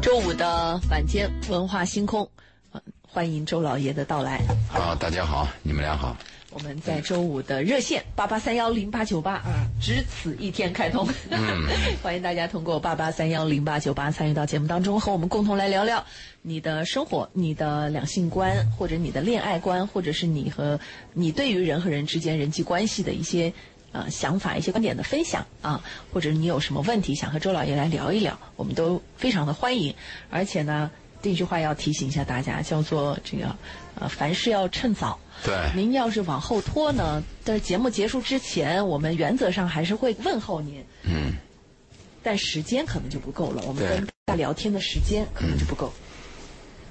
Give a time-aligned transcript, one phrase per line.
[0.00, 2.28] 周五的晚间文化星空，
[3.02, 4.40] 欢迎周老爷的到来。
[4.68, 6.16] 好，大家好，你们俩好。
[6.56, 11.06] 我们在周五的热线八八三幺零八九八啊，只此一天开通。
[12.02, 16.02] 欢迎大家通过八八三幺零八九八参与到节目当中，和我们共同来聊聊
[16.40, 20.80] 你的生活、你的两性观，或者你的恋爱观，或者是你和
[21.12, 23.52] 你对于人和人之间人际关系的一些
[23.92, 29.94] 呃想法、一些观点的分享啊，或者你有什么问题想和周老爷来聊一聊，我们都非常的欢迎。
[30.30, 33.54] 而且呢，这句话要提醒一下大家，叫做这个
[33.98, 35.18] 呃，凡事要趁早。
[35.44, 41.32] 对，您要是往后拖呢，在节目结束之前，我们原则上还是会问候您，嗯，
[42.22, 43.62] 但时间可能就不够了。
[43.66, 45.92] 我们跟大家聊天的时间可能就不够。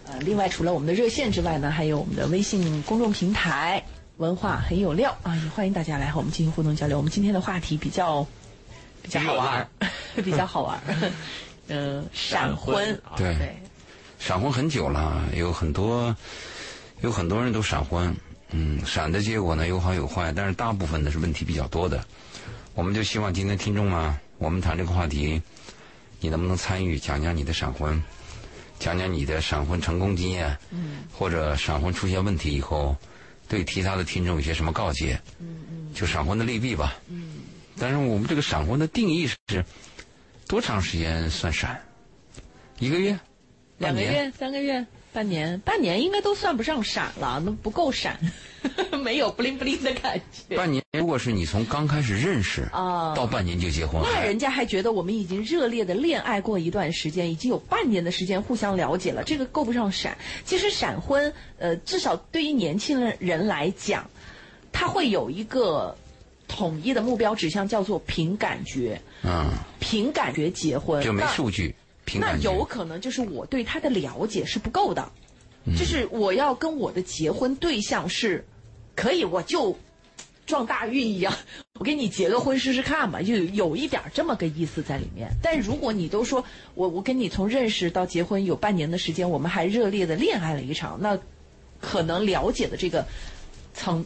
[0.07, 3.83] 呃，另外除了我们的热线之外呢，还有我们的微信公众平台
[4.17, 6.95] “文化很有料”啊，也欢迎大家来和我们进行互动交流。
[6.97, 8.25] 我们今天的话题比较
[9.01, 9.67] 比较好玩儿，
[10.23, 11.11] 比较好玩儿。
[11.67, 13.55] 嗯， 闪婚，对对，
[14.19, 16.15] 闪婚很久了，有很多
[17.01, 18.15] 有很多人都闪婚，
[18.51, 22.03] 嗯，闪的结果呢有好有坏，但是大部分呢是问题比较多的。
[22.73, 25.41] 我们就希望今天听众啊，我们谈这个话题，
[26.19, 28.01] 你能不能参与讲讲你的闪婚，
[28.79, 32.95] 讲讲你的闪婚成功经验，嗯，或者闪婚出现问题以后，
[33.47, 37.43] 对其他的听众有些什么告诫，嗯嗯，就闪婚的利弊吧，嗯，
[37.77, 39.63] 但是我们这个闪婚的定义是
[40.47, 41.79] 多长时间算闪？
[42.79, 43.17] 一个月？
[43.77, 44.85] 半年两个月、三个月、
[45.15, 48.19] 半年，半年应该都算不上闪了，那不够闪，
[49.01, 50.57] 没有不灵不灵的感觉。
[50.57, 60.17] 半年，如果是你从刚开始认识啊到半年就结婚，还那人家还觉得我们已经热烈的恋爱过一段时间，已经有半年的时间互相了解了，这个够不上闪。
[60.43, 64.09] 其实闪婚，呃，至少对于年轻人来讲，
[64.73, 65.95] 他会有一个
[66.45, 71.01] 统一的目标指向，叫做凭感觉，嗯，凭感觉结婚。
[71.01, 71.73] 就没数据，
[72.05, 72.37] 凭那。
[72.37, 75.11] 有可能就是我对他的了解是不够的，
[75.77, 78.45] 就是我要跟我的结婚对象是，
[78.95, 79.77] 可以我就
[80.45, 81.33] 撞大运一样，
[81.79, 85.29] 我给你结个婚试试看吧，就有一点儿这么个意思在里面。
[85.41, 86.45] 但如果你都说
[86.75, 91.17] 我我跟你从认识到结婚有半年的时间，我们还热烈的恋爱了一场，那
[91.81, 93.05] 可能了解的这个
[93.73, 94.05] 层，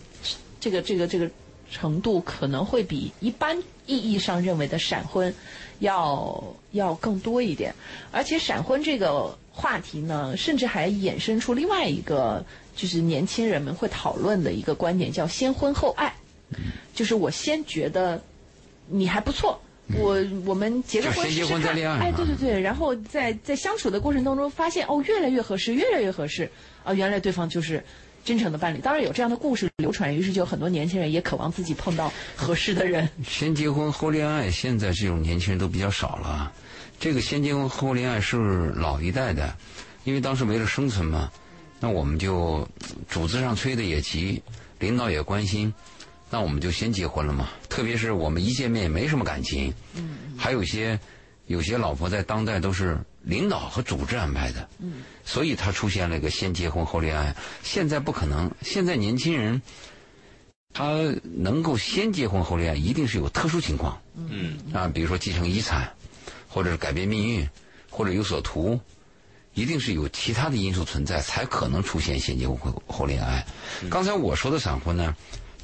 [0.60, 1.30] 这个这个这个
[1.70, 5.34] 程度可能会比一般意义上认为的闪婚
[5.80, 7.74] 要要更多一点。
[8.12, 12.46] 而且闪婚这个话题呢，甚至还衍生出另外一个，
[12.76, 16.14] 就是年轻人们会讨论的一个观点，叫先婚后爱。
[16.94, 18.22] 就是我先觉得
[18.88, 19.60] 你还不错。
[19.98, 26.48] 我我们结个婚就先结婚试试看再恋爱哎，对对对，然后在在相处的过程当中，发现哦，越来越合适，越来越合适
[26.84, 27.84] 啊，原来对方就是
[28.30, 28.78] 真诚的伴侣。
[28.78, 33.10] 当然有这样的故事流传，于是就有很多年轻人也渴望自己碰到合适的人。
[33.28, 36.54] 先结婚后恋爱，现在这种年轻人都比较少了。
[37.00, 39.52] 这个先结婚后恋爱是老一代的，
[40.04, 41.32] 因为当时为了生存嘛，
[41.80, 42.68] 那我们就
[43.10, 44.40] 组织上催的也急，
[44.78, 45.74] 领导也关心，
[46.30, 47.50] 那我们就先结婚了嘛。
[47.68, 51.00] 特别是我们一见面也没什么感情，嗯，还有些
[51.48, 57.36] 有些老婆在当代都是领导和组织安排的，嗯，所以他出现了一个先结婚后恋爱。
[57.64, 59.62] 现在不可能，现在年轻人。
[60.72, 60.86] 他
[61.24, 64.00] 能够先结婚后恋爱，一定是有特殊情况。
[64.16, 65.92] 嗯啊，比如说继承遗产，
[66.48, 67.50] 或者是改变命运，
[67.90, 68.80] 或者有所图，
[69.56, 73.44] 一定是有其他的因素存在，才可能出现先结婚后后恋爱。
[73.90, 75.16] 刚才我说的闪婚呢，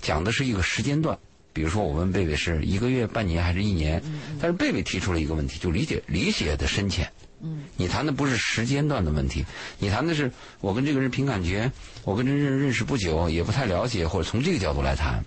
[0.01, 1.15] 讲的是一个时间段。
[1.53, 4.01] 比如说，我问贝贝是一个月、半年还是一年？
[4.41, 7.09] 但是贝贝提出了一个问题，就理解理解的深浅。
[7.41, 9.45] 嗯，你谈的不是时间段的问题，
[9.79, 10.31] 你谈的是
[10.61, 11.71] 我跟这个人凭感觉，
[12.03, 15.23] 我跟这人认识不久，也不太了解，或者从这个角度来谈。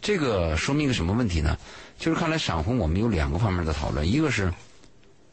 [0.00, 1.56] 这个说明一个什么问题呢？
[1.98, 4.52] 就是看来闪婚我们有两个方面的讨论，一个是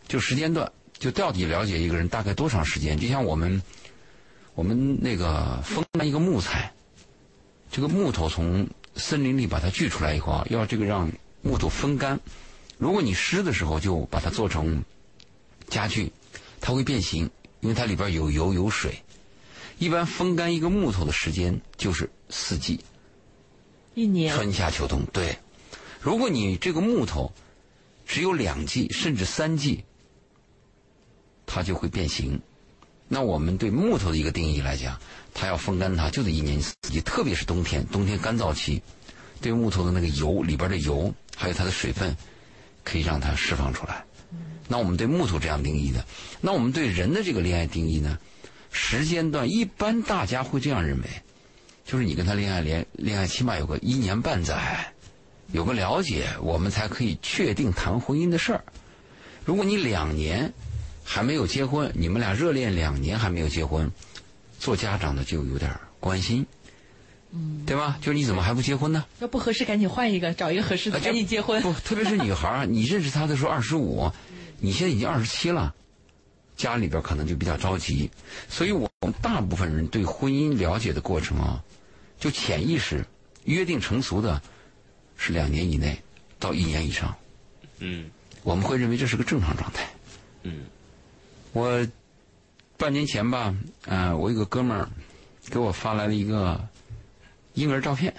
[0.07, 2.99] 就时间段，就到底了解一个人大概多长时间？
[2.99, 3.61] 就像我们
[4.53, 6.71] 我们那个风干一个木材，
[7.71, 11.11] 这个木头从森林里把它锯出来以后啊，要这个让
[11.41, 12.19] 木头风干。
[12.77, 14.83] 如果你湿的时候就把它做成
[15.69, 16.11] 家具，
[16.59, 17.29] 它会变形，
[17.61, 19.01] 因为它里边有油有水。
[19.77, 22.81] 一般风干一个木头的时间就是四季，
[23.93, 25.05] 一年春夏秋冬。
[25.13, 25.37] 对，
[26.01, 27.31] 如果你这个木头
[28.05, 29.85] 只有两季甚至三季，
[31.45, 32.41] 它就会变形。
[33.07, 34.99] 那我们对木头的一个定义来讲，
[35.33, 38.81] 它要风干它就得一年四季，特别是冬天，冬天干燥期，
[39.41, 42.15] 对木头的那个油里边的油还有它的水分，
[42.83, 44.05] 可以让它释放出来。
[44.69, 46.05] 那我们对木头这样定义的，
[46.39, 48.17] 那我们对人的这个恋爱定义呢？
[48.71, 51.07] 时间段一般大家会这样认为，
[51.83, 54.93] 就是你跟他恋爱恋恋爱起码有个一年半载，
[55.51, 58.63] 有个了解，我们才可以确定谈婚姻的事儿。
[59.43, 60.53] 如果你两年
[61.03, 63.91] 还没有结婚，你们俩热恋两年还没有结婚，
[64.59, 66.45] 做家长的就有点关心，
[67.31, 67.97] 嗯，对吧？
[67.99, 69.03] 就你怎么还不结婚呢？
[69.17, 71.59] 要不合适赶紧换一个，找一个合适的，赶紧结婚。
[71.63, 74.11] 不，特别是女孩儿，你认识她的时候二十五，
[74.59, 75.73] 你现在已经二十七了，
[76.55, 78.09] 家里边可能就比较着急。
[78.47, 81.63] 所以我们大部分人对婚姻了解的过程啊，
[82.19, 83.05] 就潜意识
[83.45, 84.41] 约定成俗的，
[85.17, 86.01] 是两年以内
[86.37, 87.15] 到一年以上。
[87.79, 88.11] 嗯
[88.43, 89.89] 我们会认为这是个正常状态。
[90.43, 90.65] 嗯
[91.53, 91.87] 我
[92.77, 94.89] 半年前吧，呃，我有个哥们儿
[95.49, 96.59] 给我发来了一个
[97.53, 98.13] 婴儿照片。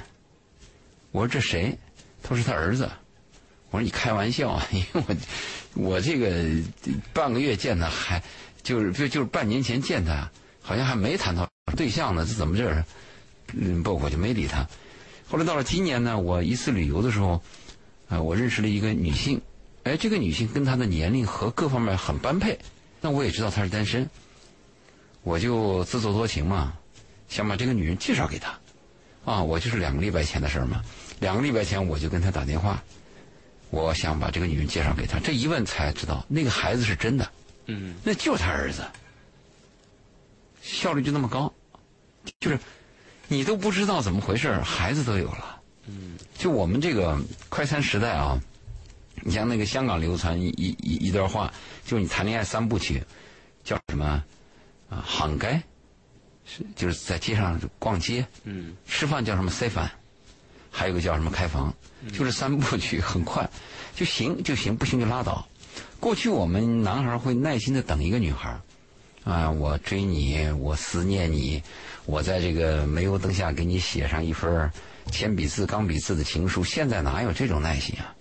[1.12, 1.78] 我说这谁？
[2.22, 2.90] 他说他儿子。
[3.70, 5.16] 我说你开玩笑啊，因为我
[5.74, 6.32] 我这个
[7.12, 8.22] 半个月见他还
[8.62, 10.30] 就是就就是半年前见他，
[10.60, 12.84] 好像还没谈到对象呢，这怎么这？
[13.52, 14.66] 嗯，不，我就没理他。
[15.28, 17.42] 后来到了今年呢，我一次旅游的时候，
[18.08, 19.40] 啊、我认识了一个女性，
[19.84, 22.58] 哎，这个女性跟她的年龄和各方面很般配，
[23.00, 24.08] 那我也知道她是单身，
[25.22, 26.74] 我就自作多情嘛，
[27.28, 28.58] 想把这个女人介绍给她。
[29.24, 30.82] 啊，我就是两个礼拜前的事儿嘛，
[31.20, 32.82] 两个礼拜前我就跟她打电话，
[33.70, 37.30] 我想把这个女人介绍给他，这一问才知道那个孩子是真的，
[37.66, 37.94] 嗯。
[38.04, 38.84] 那就是他儿子，
[40.60, 41.52] 效率就那么高，
[42.40, 42.58] 就是
[43.28, 45.60] 你都不知道怎么回事孩子都有了。
[45.86, 46.18] 嗯。
[46.36, 47.18] 就我们这个
[47.48, 48.40] 快餐时代啊，
[49.22, 51.52] 你像那个香港流传一一一一段话，
[51.84, 53.02] 就是你谈恋爱三部曲，
[53.62, 54.24] 叫什么？
[54.88, 55.04] 啊？
[55.06, 55.62] 行街，
[56.44, 58.74] 是就是在街上逛街，嗯。
[58.86, 59.50] 吃饭叫什么？
[59.50, 59.88] 塞饭，
[60.70, 61.74] 还有一个叫什么开房，
[62.12, 63.48] 就是三部曲，很快
[63.94, 65.46] 就行就行，不行就拉倒。
[65.98, 68.58] 过去我们男孩会耐心的等一个女孩，
[69.24, 71.62] 啊，我追你，我思念你，
[72.06, 74.70] 我在这个煤油灯下给你写上一份
[75.10, 76.64] 铅笔字、钢笔字的情书。
[76.64, 78.14] 现在哪有这种耐心啊？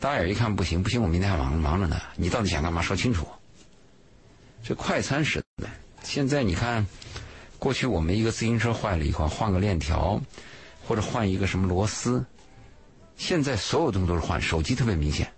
[0.00, 2.00] 大眼一看不行，不行，我明天还忙忙着呢。
[2.16, 2.80] 你到底想干嘛？
[2.82, 3.26] 说清楚。
[4.64, 5.68] 这快餐时代，
[6.02, 6.86] 现在你看，
[7.58, 10.20] 过去我们一个自行车坏了以后，换个链条，
[10.90, 12.26] 或者换一个什么螺丝，
[13.16, 14.42] 现在所有东西都是换。
[14.42, 15.32] 手机特别明显，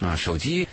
[0.00, 0.66] 啊，手机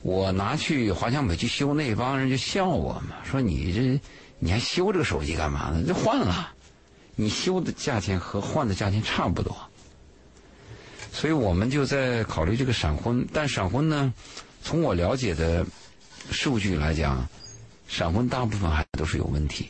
[0.00, 4.00] 我拿去华强北去修，那帮人就笑我嘛，说你这
[4.38, 5.84] 你还修这个手机干嘛呢？
[5.86, 6.54] 就换了，
[7.16, 9.54] 你修的价钱和换的价钱差不多。
[11.12, 14.10] 所以我们就在考虑这个闪婚，但闪婚呢，
[14.62, 15.66] 从我了解的
[16.30, 17.28] 数据来讲，
[17.88, 19.68] 闪婚大部分还都是有问题。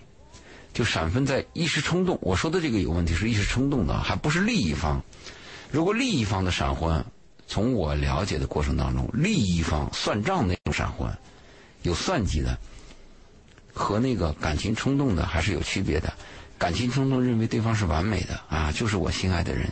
[0.74, 5.00] 就闪婚在一时冲动，我说的这个有问题是一时冲动的，还不是利益方。
[5.70, 7.02] 如果利益方的闪婚，
[7.46, 11.16] 从我了解的过程当中，利益方算账那种闪婚，
[11.82, 12.58] 有算计的，
[13.72, 16.12] 和那个感情冲动的还是有区别的。
[16.58, 19.70] 感情冲动认为对方是完美的啊，就是我心爱的人，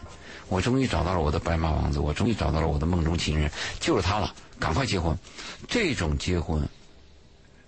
[0.48, 3.50] 我终于找到了我的白马王子，我终于找到了我的梦中情人，
[3.80, 5.16] 就是他了，赶快结婚。
[5.68, 6.68] 这种结婚，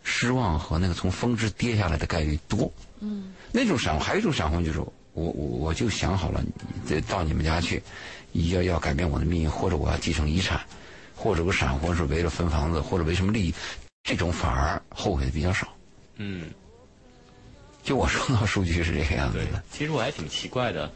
[0.04, 2.72] 失望和那个从峰值跌下来的概率多。
[3.00, 6.40] 嗯，那种闪婚还有一种闪婚就是我我我就想好了，
[6.86, 7.82] 这到你们家去，
[8.52, 10.60] 要要改变我的命运，或者我要继承遗产，
[11.16, 13.54] 或者我闪婚是为了分房子，或者为什么利益，
[14.04, 15.66] 这种反而后悔的比较少。
[16.16, 16.50] 嗯，
[17.82, 19.62] 就我收到数据是这个样子的。。
[19.72, 20.90] 其实我还挺奇怪的，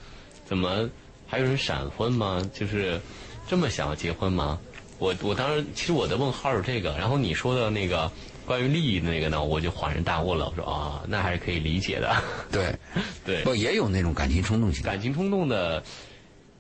[0.47, 0.89] 怎么
[1.27, 2.43] 还有人闪婚吗？
[2.55, 3.01] 就是
[3.49, 4.59] 这么想要结婚吗？
[4.99, 8.11] 我我当时其实我的问号是这个，然后你说的那个
[8.49, 10.49] 关于利益的那个呢，我就恍然大悟了。
[10.49, 12.17] 我说啊，那还是可以理解的。
[12.51, 12.75] 对，
[13.25, 14.89] 对，不也有那种感情冲动型的。
[14.89, 15.83] 感情冲动的，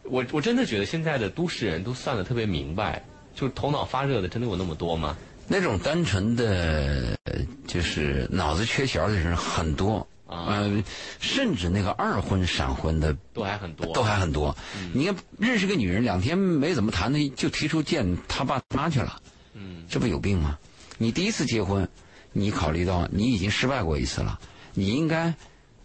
[0.02, 3.02] 我我真的觉得现在的都市人都算的特别明白，
[3.34, 5.16] 就是头脑发热的，真的有那么多吗？
[5.48, 7.34] 那种单纯的，呃
[7.66, 10.84] 就是脑子缺弦的人很多，啊呃，
[11.20, 14.54] 甚至那个二婚、闪婚的都还很多，都还很多。
[14.92, 19.18] 你看，认识个女人两天没怎么谈的，就提出见他爸他妈去了，
[19.54, 20.58] 嗯这不有病吗？
[20.98, 21.88] 你第一次结婚，
[22.32, 24.38] 你考虑到你已经失败过一次了，
[24.74, 25.32] 你应该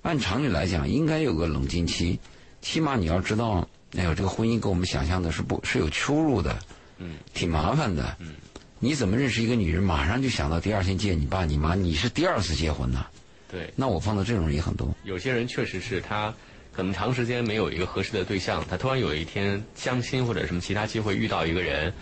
[0.01, 2.19] 按常理来讲，应该有个冷静期，
[2.61, 6.59] 起码你要知道，哎呦，这个婚姻跟我们想象的是不是有出入的，
[6.97, 8.17] 嗯，挺麻烦的。
[8.19, 8.33] 嗯，
[8.79, 13.05] 你怎么认识一个女人，马上就想到第二天见你爸你妈，你是第二次结婚呢？
[13.49, 14.93] 对，那我碰到这种人也很多。
[15.03, 16.33] 有些人确实是他
[16.71, 21.93] 可能长时间没有一个合适的对象，他突然有一天相亲或者什么其他机会遇到一个人，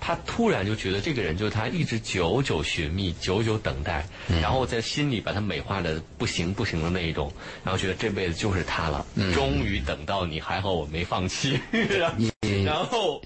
[0.00, 4.06] 他突然就觉得这个人就是他一直久久寻觅、久久等待，
[4.40, 9.04] 然后在心里把他美化的不行不行的那一种，然后觉得这辈子就是他了，
[9.34, 11.60] 终于等到你，还好我没放弃，
[12.64, 13.20] 然后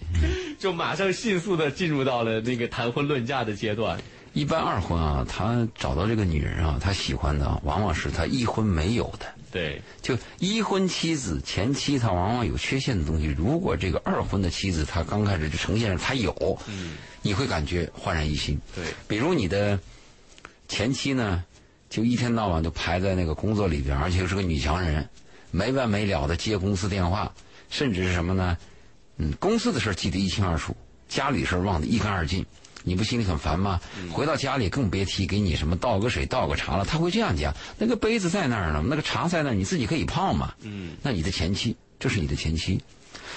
[0.58, 3.98] 就马上迅速的进入到了那个谈婚论嫁的阶段。
[4.32, 9.26] 一般二婚啊，他找到这个女人啊，他喜欢的啊往往是他一婚没有的。
[9.54, 18.61] 对，就一婚妻子前妻她往往有缺陷的东西，如果这个二婚的妻子她刚开始就呈现着她有，嗯，你会感觉焕然一新。
[18.75, 19.78] 对，比如你的
[20.66, 21.44] 前妻呢，
[21.88, 25.08] 就一天到晚就排在那个工作里边，而且是个女强人，
[25.52, 27.32] 没完没了的接公司电话，
[27.70, 28.58] 甚至是什么呢？
[29.18, 30.76] 嗯，公司的事记得一清二楚，
[31.08, 32.44] 家里事忘得一干二净。
[32.84, 33.80] 你不心里很烦吗？
[34.12, 36.84] 回到家里更别提给你什么倒个水、倒个茶了。
[36.84, 40.54] 他会这样讲：那个杯子在那儿呢，那个茶在那儿，你自己可以泡嘛。
[40.60, 42.80] 嗯，那你的前妻，这是你的前妻。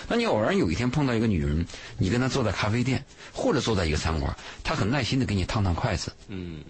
[0.10, 1.66] 那你偶然有一天碰到一个女人，
[1.98, 6.62] 你跟她坐在咖啡店，或者坐在一个餐馆，她很耐心的给你烫烫筷子，嗯，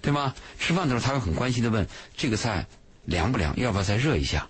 [0.00, 0.34] 对吗？
[0.58, 2.66] 吃饭的时候，她会很关心的问这个菜
[3.04, 4.48] 凉不凉，要不要再热一下？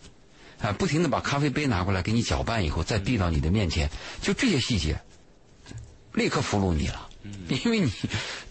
[0.60, 3.88] 啊，不停的把咖啡杯拿过来给你搅拌以后，再递到你的面前，
[4.20, 5.00] 就这些细节，
[6.14, 7.07] 立刻俘虏你了。
[7.64, 7.90] 因为你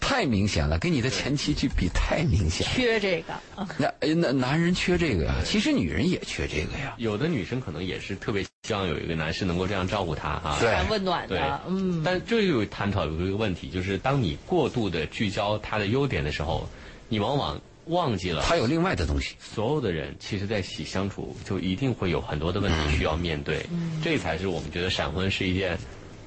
[0.00, 2.72] 太明显了，跟你的前妻去比太明显了。
[2.74, 3.34] 缺这个，
[3.76, 6.94] 那呃那男人缺这个呀，其实女人也缺这个呀。
[6.98, 10.56] 有的女生可能也是特别希望有一个男士能够这样照顾她啊。
[10.60, 16.68] 对蛮温暖的，，嗯，但这又探讨有一个问题，就是当你过度的聚焦他的优点的时候，
[17.08, 19.36] 你往往忘记了他有另外的东西。
[19.38, 23.64] 所有的人其实在一起相处，就一定会有很多的问题需要面对，
[24.02, 25.78] 这才是我们觉得闪婚是一件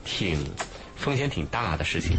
[0.05, 0.43] 挺
[1.01, 2.15] 风险挺大的事情。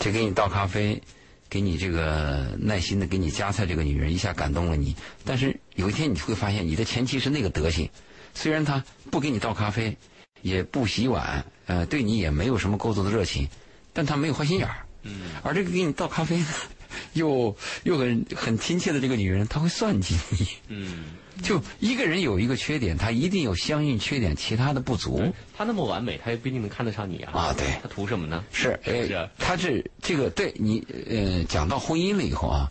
[0.00, 1.00] 这给你倒咖啡，
[1.48, 4.96] 给你这个耐心的给你夹菜，这个女人一下感动了你。
[5.24, 7.88] 但是有一天你会发现，你的前妻是那个德行，
[8.34, 9.96] 虽然她不给你倒咖啡，
[10.42, 13.48] 也不洗碗，呃，对你也没有什么过多的热情，
[13.92, 14.86] 但她没有坏心眼儿。
[15.02, 16.46] 嗯，而这个给你倒咖啡呢，
[17.12, 20.48] 又又很很亲切的这个女人，她会算计你。
[20.68, 21.04] 嗯，
[21.42, 25.32] 就一个人有一个缺点，他一定有相应缺点，其他的不足。
[25.56, 27.32] 他那么完美，他也不一定能看得上你啊。
[27.32, 28.44] 啊对他图什么呢？
[28.52, 32.70] 是，是呃，他是这个对你呃讲到婚姻了以后啊，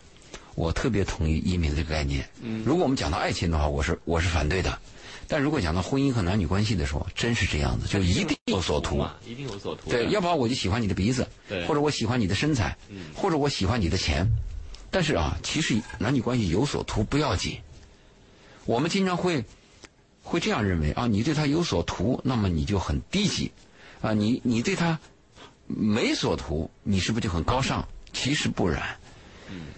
[0.54, 2.28] 我特别同意一民这个概念。
[2.42, 4.78] 嗯如果我们讲到爱情的话，我是我是反对的。
[5.28, 9.04] 但如果讲到婚姻和男女关系的时候，真是这样子，就一定有所图。
[9.26, 9.90] 一定有所图。
[9.90, 14.24] 对，要不然我就喜欢你的鼻子，对或者我喜欢你的身材，嗯或者我喜欢你的钱。
[14.88, 17.58] 但是啊，其实男女关系有所图不要紧。
[18.66, 19.44] 我们经常会
[20.22, 23.50] 会这样认为啊，你对他有所图，那么你就很低级
[24.00, 24.98] 啊，你你对他
[25.66, 27.86] 没所图，你是不是就很高尚？
[28.12, 28.96] 其实不然。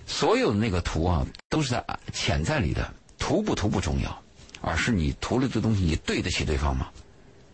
[0.07, 4.23] 所有的那个图啊，都是在潜在里的，图不图不重要，
[4.63, 6.89] 而是你图了这东西，你对得起对方吗？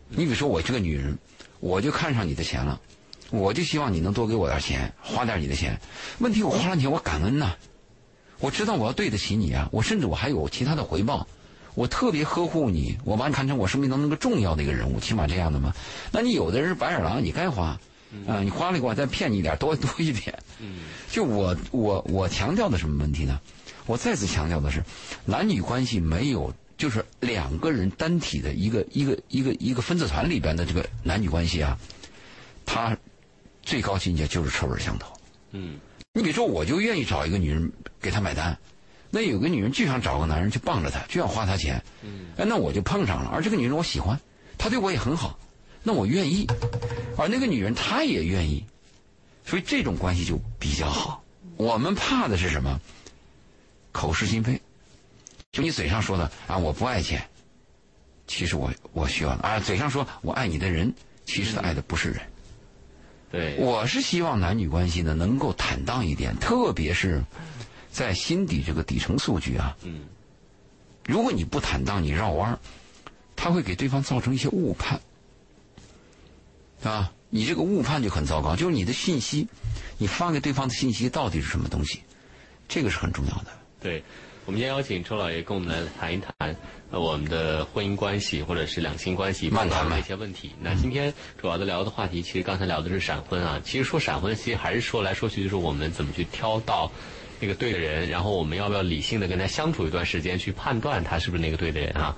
[0.09, 1.19] 你比如说我这个女人，
[1.59, 2.81] 我就看上你的钱了，
[3.31, 5.81] 我就希望你能多给我点钱，花点你的钱。
[6.19, 7.57] 问题我花了钱，我感恩呐、
[8.45, 11.27] 我知道我要对得起你啊，我甚至我还有其他的回报，
[11.75, 15.73] 我特别呵护你，我把你看成我生命当中一个重要的一个人物，起码这样的嘛。
[16.13, 17.81] 那你有的人是白眼狼，你该花，
[18.27, 20.39] 啊、你花了给我再骗你一点， 多多一点。
[20.61, 23.41] 嗯就我我我强调的什么问题呢？
[23.87, 24.85] 我再次强调的是，
[25.25, 31.79] 男女关系没有就是两个人单体的一个一个一个一个分子团里边的这个男女关系啊，
[32.67, 32.95] 它
[33.63, 35.09] 最高境界就是臭味相投。
[35.53, 35.79] 嗯
[36.17, 38.57] 你比如说，我就愿意找一个女人给她买单，
[39.11, 43.31] 那有个女人就想找个男人去傍着她，就想花她钱，嗯哎，那我就碰上了。
[43.31, 44.19] 而这个女人我喜欢，
[44.57, 45.37] 她对我也很好，
[45.83, 46.47] 那我愿意，
[47.19, 48.65] 而那个女人她也愿意，
[49.45, 51.25] 所以这种关系就比较好。
[51.57, 52.81] 我们怕的是什么？
[53.91, 54.63] 口是心非，
[55.51, 57.29] 就你嘴上说的啊，我不爱钱，
[58.29, 60.95] 其实我我需要的啊，嘴上说我爱你的人，
[61.25, 62.21] 其实他爱的不是人。
[63.35, 67.25] 对，我是希望男女关系呢能够坦荡一点，特别是
[67.91, 70.03] 在心底这个底层数据啊，嗯
[71.05, 72.59] 如果你不坦荡，你绕弯儿，
[73.37, 75.01] 他会给对方造成一些误判，
[76.83, 78.57] 啊，你这个误判就很糟糕。
[78.57, 79.49] 就是你的信息，
[79.99, 82.01] 你发给对方的信息到底是什么东西，
[82.69, 83.49] 这个是很重要的。
[83.81, 84.03] 对，
[84.47, 86.55] 我们今天邀请周老爷跟我们来谈一谈
[86.91, 90.53] 呃我们的婚姻关系或者是两性关系漫谈吧碰到的一些问题。
[90.61, 91.11] 那今天
[91.41, 93.59] 主要的聊的话题，其实刚才聊的是闪婚啊。
[93.65, 96.93] 其实说闪婚，其实还是说来说去就是我们怎么去挑到
[97.41, 102.17] 那个对的人，然后我们要不要理性的跟他相处一段时间，去判断他是不是那个对的人啊？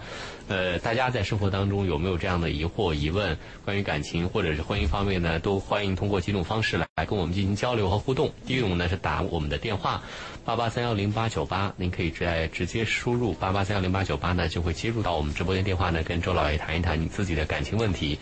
[0.49, 5.40] 呃，大家在生活当中有没有这样的疑惑、疑问，关于感情或者是婚姻方面呢？
[5.40, 8.30] 都欢迎通过几种方式来跟我们进行交流和互动。
[8.46, 10.00] 第一种呢是打我们的电话
[10.44, 18.16] 八八三幺零八九八，您可以直直接输入八八三幺零八九八呢，就会接入到我们直播间电话呢，跟周老爷谈一谈你自己的感情问题，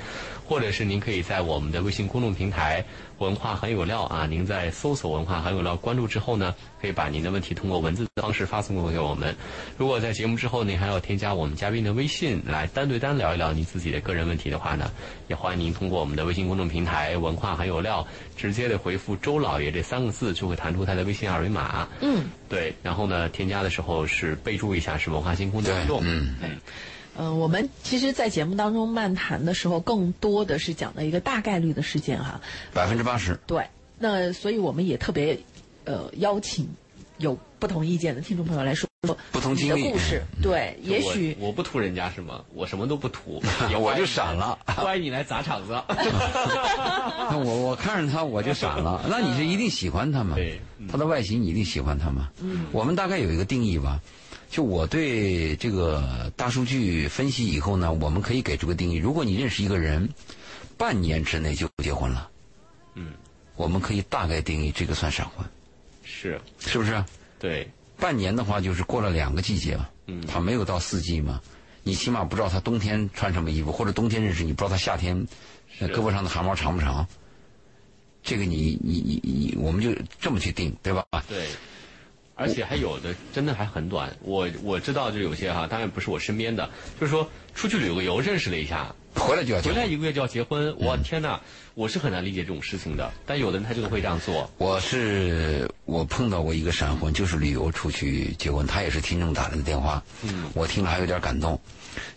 [0.46, 2.84] 或者是您可以在我们的微信公众平台
[3.18, 9.34] “文化很有料”啊，您在搜索“文化很有料”关注之后呢，可以把您的问题通过文字的方式发送过给我们。
[9.78, 14.90] 如果在节目之后您还要添加我们嘉宾的微信来单对单聊一聊您自己的个人问题的话呢，
[15.28, 21.88] 也欢迎您通过我们的微信公众平台“文化很有料”直接的回复“周老爷”这三个字，就会弹出他的微信二维码。
[22.00, 26.00] 嗯，对，然后呢，添加的时候是备注一下是文化星空的互动。
[26.04, 26.60] 嗯
[27.16, 32.40] 嗯，呃，我们其实，在节目当中漫谈的时候，更多的是讲的一个大概率的事件哈。
[32.72, 33.38] 百分之八十。
[33.46, 33.66] 对，
[33.98, 35.38] 那所以我们也特别
[35.84, 36.68] 呃邀请
[37.18, 40.22] 有不同意见的听众朋友来说说不同经历的故事。
[40.42, 42.40] 对，也许我我不图人家是吗？
[42.54, 43.42] 我什么都不图，
[43.78, 45.80] 我就闪了 欢迎你来砸场子。
[45.88, 50.34] 那我我看着他我就闪了，那你是一定喜欢他吗？
[50.36, 52.28] 对他的外形你一定喜欢他吗？
[52.40, 54.00] 嗯，我们大概有一个定义吧。
[54.54, 60.08] 就我对这个大数据分析以后呢，我们可以给出个定义：如果你认识一个人，
[60.78, 62.30] 半年之内就结婚了，
[62.94, 63.14] 嗯，
[63.56, 65.44] 我们可以大概定义这个算闪婚，
[66.04, 67.04] 是，是不是？
[67.40, 71.40] 对，半年的话就是过了两个季节嘛，嗯他没有到四季嘛，
[71.82, 75.20] 你起码不知道他冬天穿什么衣服，或者冬天认识你不知道他夏天
[75.80, 77.04] 胳膊上的汗毛长不长，
[78.22, 81.04] 这个你你你你，我们就这么去定，对吧？
[81.28, 81.48] 对。
[82.34, 86.68] 而且还有的真的还很短，我我知道就有些哈，当然不是我身边的，
[87.00, 89.76] 就是说出去旅个游认识了一下，回来就要结婚。
[89.76, 91.40] 回来一个月就要结婚，我天哪，
[91.74, 93.12] 我是很难理解这种事情的。
[93.24, 101.60] 但有的人他就会这样做，我是我碰到过一个闪婚，就是旅游出去结婚，他也是听众打来的电话，嗯我听了还有点感动，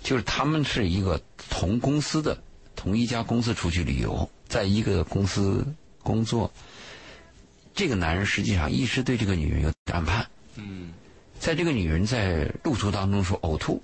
[0.02, 2.36] 就是他们是一个同公司的
[2.76, 5.64] 同一家公司出去旅游，在一个公司
[6.02, 6.52] 工作。
[7.78, 10.92] 这个男人实际上一直对这个女人有暗判，嗯。
[11.40, 13.80] 在这个女人在路途当中说呕吐，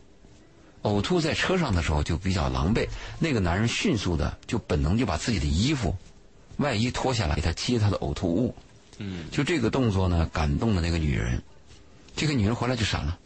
[0.81, 2.87] 呕吐在车上的时候就比较狼狈，
[3.19, 5.95] 那个男人迅速的就本能就把自己的衣服、
[6.57, 8.55] 外衣脱下来给她接她的呕吐物，
[8.97, 11.39] 嗯，就这个动作呢感动了那个女人，
[12.15, 13.19] 这个女人回来就闪了。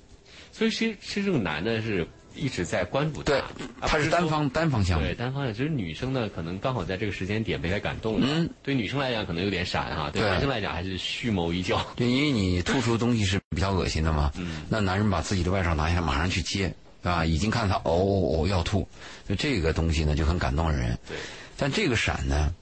[0.52, 2.06] 所以其实其实这个男的是
[2.38, 3.44] 一直在关注他，对，
[3.82, 5.54] 他是单方单方向对，单方向。
[5.54, 8.28] 其实女生呢，可能刚好在这个时间点被他感动了。
[8.30, 11.80] 嗯，对女生来讲可能有点闪哈，对对男生来讲还是蓄谋已久。
[11.96, 17.26] 对因为你吐出的东西是比较恶心的嘛，嗯那男人把自己的外罩拿下来，马上去接，对吧？
[17.26, 18.88] 已经看他呕呕呕要吐，
[19.28, 20.98] 就这个东西呢就很感动人。
[21.08, 21.18] 对，
[21.58, 22.54] 但这个闪呢，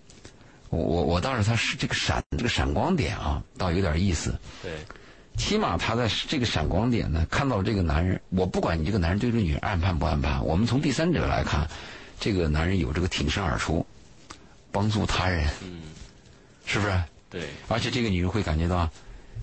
[0.70, 4.34] 我我我倒是他是这个闪这个闪光点啊，倒有点意思。
[4.62, 4.72] 对，
[5.38, 8.20] 起码他在这个闪光点呢，看到了这个男人。
[8.30, 11.68] 我不管你这个男人对这个女人暗判不暗判，我们从第三者来看，
[12.20, 13.86] 这个男人有这个挺身而出，
[14.72, 15.82] 帮助他人，嗯，
[16.66, 17.00] 是不是？
[17.30, 18.90] 对，而且这个女人会感觉到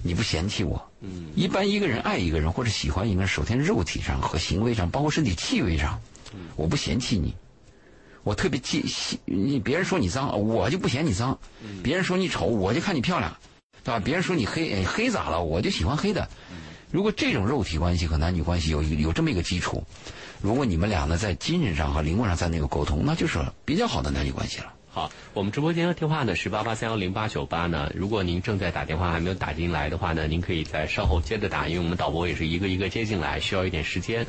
[0.03, 0.83] 你不嫌弃我。
[1.01, 6.01] 嗯一般一个人爱一个人或者喜欢一个人，首先肉体上和行为上，包括身体气味上，
[6.57, 7.35] 我不嫌弃你，
[8.23, 9.59] 我特别介喜你。
[9.59, 11.37] 别人说你脏，我就不嫌你脏；
[11.83, 13.37] 别人说你丑，我就看你漂亮，
[13.85, 14.01] 对吧？
[14.05, 15.43] 别人说你黑，哎黑咋了？
[15.43, 16.29] 我就喜欢黑的。
[16.91, 19.83] 如果这种肉体关系和男女关系有有这么一个基础，
[20.41, 24.73] 如果你们俩呢在精神上和灵魂上在那个沟通，那就是比较好的男女关系了。
[24.91, 27.91] 好，我们直播间的电话呢是八八三幺零八九八呢。
[27.95, 34.27] 如果您正在打电话还没有打进来的话呢，您可以在稍后接着打，因为我们导播也是一个一个接进来，需要一点时间。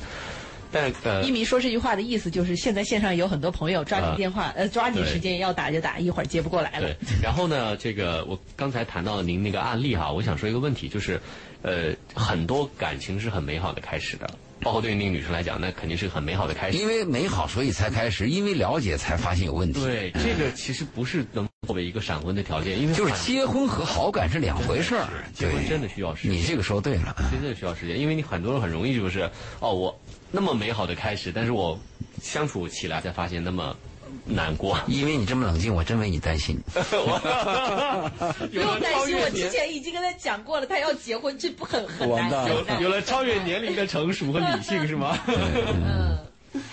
[0.73, 11.21] 但呃一，鸣说这句话的意思就是，现在线上有很多朋友抓紧电话，呃，抓紧时间要打就打，一会儿接不过来了对。，然后呢，这个我刚才谈到您那个案例哈，我想说一个问题，就是，
[11.61, 14.27] 呃，很多感情是很美好的开始的，
[14.61, 16.77] 包括对于那个女生来讲，那肯定是很美好的开始。
[16.77, 19.79] 因为美好，所以才开始；因为了解，才发现有问题。
[19.79, 25.07] 对，这个其实不是能作为一个闪婚的条件，因为就是结婚和好感是两回事儿。
[25.33, 27.15] 结婚真的需要时间你这个说对了。
[27.31, 29.99] 真的需要时间，因为你很多人很容易就是哦，我
[30.35, 31.77] 那么美好的开始，但是我
[32.19, 33.75] 相处起来才发现那么
[34.25, 34.75] 难过。
[34.89, 36.59] 因为你这么冷静，我真为你担心。
[36.73, 36.81] 不
[38.55, 45.15] 用担心，我之前已经跟他讲过了，他要结婚，这不很很难完蛋了很难有了超越年龄的成熟和理性是吗？
[45.27, 46.17] 嗯，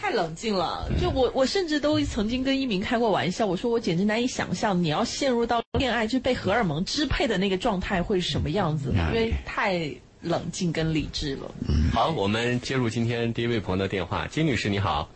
[0.01, 0.89] 太冷静了。
[0.99, 11.51] 就我，我甚至都曾经跟一鸣开过玩笑，我说我简直难以想象，你要陷入到恋爱就被荷尔蒙支配的那个状态会是什么样子，因为太冷静跟理智了。
[11.93, 15.09] 好，我们接入今天第一位朋友的电话，金女士你好。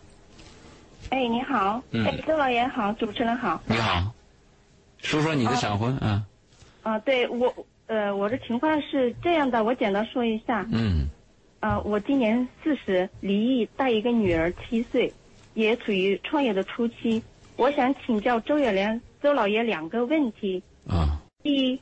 [1.10, 3.62] 哎，你好，嗯哎，周老爷好，主持人好。
[3.66, 4.12] 你好，
[4.98, 6.24] 说说你的闪婚啊？
[6.82, 7.54] 啊、对我，
[7.86, 10.66] 呃，我的情况是这样的，我简单说一下。
[10.72, 11.06] 嗯
[11.60, 15.12] 呃，我今年四十，离异，带一个女儿七岁，
[15.54, 17.22] 也处于创业的初期。
[17.56, 20.62] 我想请教周远良周老爷两个问题。
[20.86, 21.80] 啊第一，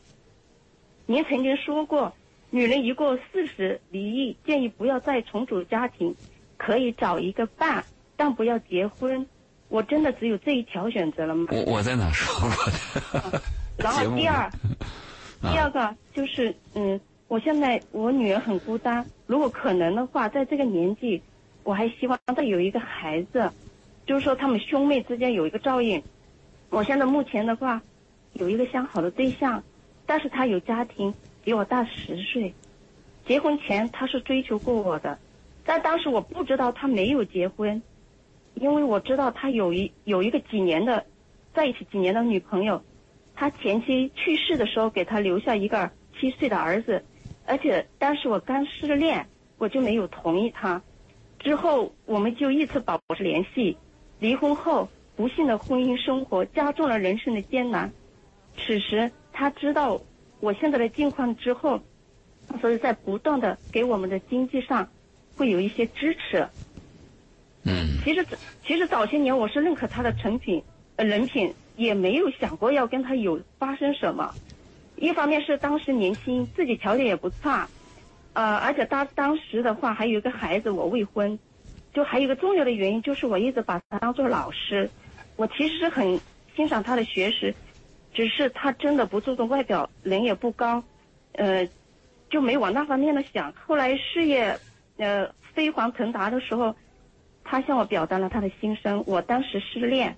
[1.06, 2.12] 您曾经说过，
[2.54, 6.14] 女人一过四十离异，建议不要再重组家庭，
[6.58, 7.82] 可以找一个伴，
[8.14, 9.26] 但不要结婚。
[9.68, 11.46] 我真的只有这一条选择了吗？
[11.50, 13.40] 我我在哪说过的？
[13.78, 14.52] 然后第二，啊
[15.50, 21.22] 第二个就是，嗯，我现在我女儿很孤单，如果可能的话，在这个年纪，
[21.62, 23.50] 我还希望再有一个孩子，
[24.04, 26.02] 就是说他们兄妹之间有一个照应。
[26.68, 27.80] 我现在目前的话，
[28.34, 29.64] 有一个相好的对象，
[30.04, 32.54] 但是他有家庭，比我大十岁。
[33.26, 35.18] 结婚前他是追求过我的，
[35.64, 37.82] 但当时我不知道他没有结婚，
[38.54, 41.06] 因为我知道他有一有一个几年的，
[41.54, 42.82] 在一起几年的女朋友，
[43.34, 47.04] 他前妻去世的时候给他留下一个七岁的儿子，
[47.46, 49.26] 而且当时我刚失恋，
[49.58, 50.82] 我就没有同意他。
[51.38, 53.76] 之后我们就一直保持联系。
[54.18, 57.92] 离婚后，不幸的婚姻生活加重了人生的艰难。
[58.56, 60.00] 此时他知道
[60.42, 61.80] 我现在的境况之后，
[62.60, 64.90] 所以在不断的给我们的经济上
[65.36, 66.48] 会有一些支持。
[67.64, 68.26] 嗯其实
[68.66, 70.60] 其实早些年我是认可他的成品
[70.96, 74.34] 呃人品，也没有想过要跟他有发生什么。
[74.96, 77.68] 一方面是当时年轻，自己条件也不差，
[78.32, 81.38] 呃，而且当当时的话还有一个孩子，我未婚，
[81.94, 84.90] 就还有一个重要的原因就是我一直把他当做老师，
[85.36, 86.18] 我其实是很
[86.56, 87.54] 欣赏他的学识，
[88.12, 90.82] 只是他真的不注重外表，人也不高，
[91.32, 91.66] 呃，
[92.30, 93.52] 就没往那方面的想。
[93.66, 94.58] 后来事业
[94.98, 96.74] 呃飞黄腾达的时候，
[97.44, 99.02] 他向我表达了他的心声。
[99.06, 100.16] 我当时失恋，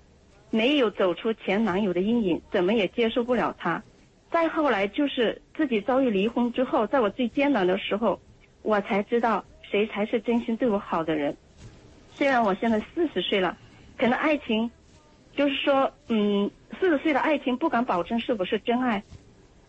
[0.49, 3.81] 没有走出前男友的阴影，怎么也接受不了他。
[4.31, 8.19] 再后来就是自己遭遇离婚之后，在我最艰难的时候，
[8.61, 11.35] 我才知道谁才是真心对我好的人。
[12.13, 13.57] 虽然我现在四十岁了，
[13.97, 14.69] 可能爱情，
[15.35, 16.49] 就是说，嗯，
[16.79, 19.03] 四十岁的爱情不敢保证是不是真爱，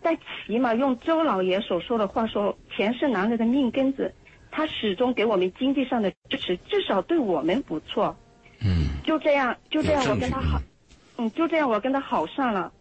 [0.02, 0.16] 但
[0.46, 4.14] 起码用周老爷所说的话说，钱是男人的命根子，
[4.50, 8.16] 他始终给我们经济上的支持，至少对我们不错。
[8.60, 10.60] 嗯就这样，就这样，我跟他好，
[11.18, 12.72] 嗯，就这样，我跟他好上了。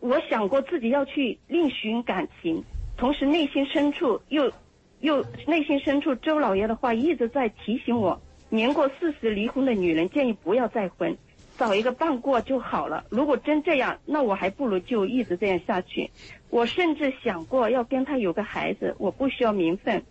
[0.00, 2.62] 我想过自己要去另寻感情，
[2.96, 4.52] 同时内心深处又
[5.00, 11.16] 又内心深处，周老爷的话一直在提醒我：年过四十离婚的女人建议不要再婚，
[11.58, 13.04] 找一个伴过就好了。
[13.10, 16.10] 如果真这样，那我还不如就一直这样下去。
[16.50, 20.02] 我甚至想过要跟他有个孩子，我不需要名分，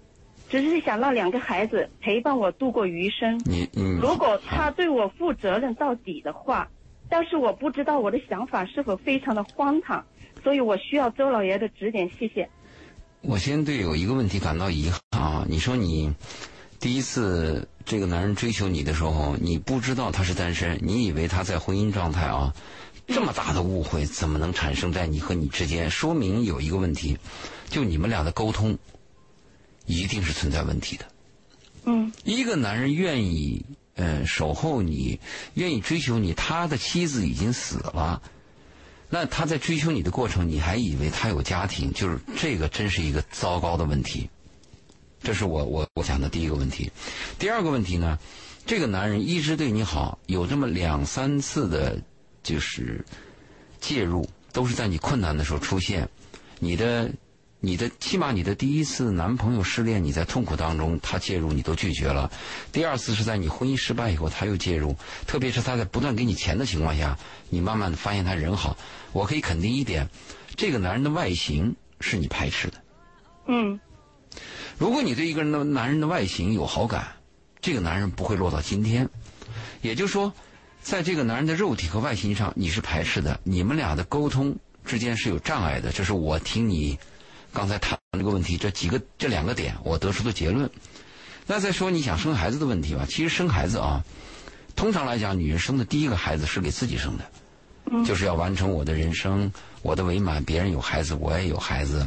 [0.49, 3.39] 只是想让两个孩子陪伴我度过余生。
[3.45, 6.67] 你嗯，如果他对我负责任到底的话，
[7.09, 10.03] 但是我不知道我的想法是否非常的荒唐，
[10.43, 12.49] 所以我需要周老爷的指点，谢谢。
[13.21, 15.45] 我先对有一个问题感到遗憾啊！
[15.49, 16.13] 你说你
[16.79, 22.53] 第一次这个男人追求你的时候，你不知道他是单身，你以为他在婚姻状态啊，
[23.07, 25.89] 这么大的误会怎么能产生在你和你之间？
[25.89, 27.17] 说明有一个问题，
[27.69, 28.77] 就你们俩的沟通
[29.85, 31.05] 一定是存在问题的。
[31.85, 35.19] 嗯一个男人愿意呃守候你，
[35.53, 38.19] 愿意追求你，他的妻子已经死了，
[39.11, 44.27] 那他在追求你的过程，你还以为他有家庭，就是这个真是一个糟糕的问题。
[45.25, 46.91] 这是我我我讲的第一个问题。
[47.39, 48.19] 第二个问题呢，
[48.63, 51.99] 这个男人一直对你好，有这么两三次的，
[52.43, 53.03] 就是
[53.81, 56.07] 介入，都是在你困难的时候出现。
[56.59, 57.09] 你的
[57.59, 62.29] 你的起码你的第一次男朋友失恋，你在痛苦当中他介入你都拒绝了；
[62.71, 67.17] 第二次是在你婚姻失败以后他又介入，特别是他在不断给你钱的情况下，
[67.49, 68.77] 你慢慢的发现他人好。
[69.11, 70.07] 我可以肯定一点，
[70.55, 72.77] 这个男人的外形是你排斥的。
[73.47, 73.79] 嗯
[74.77, 77.07] 如果你对一个人的男人的外形有好感，
[77.61, 79.09] 这个男人不会落到今天。
[79.81, 80.33] 也就是说，
[80.81, 85.91] 在这个男人的肉体和外形上你是排斥的，你们俩的沟通之间是有障碍的。
[85.91, 86.97] 这是我听你
[87.53, 90.69] 刚才谈这个问题这几个这两个点我得出的结论。
[91.47, 94.03] 那再说你想生孩子的问题吧，其实生孩子啊，
[94.75, 99.51] 通常来讲，女人生的第一个孩子是给自己生的，就是要完成我的人生，
[99.83, 100.43] 我的美满。
[100.43, 102.05] 别人有孩子，我也有孩子。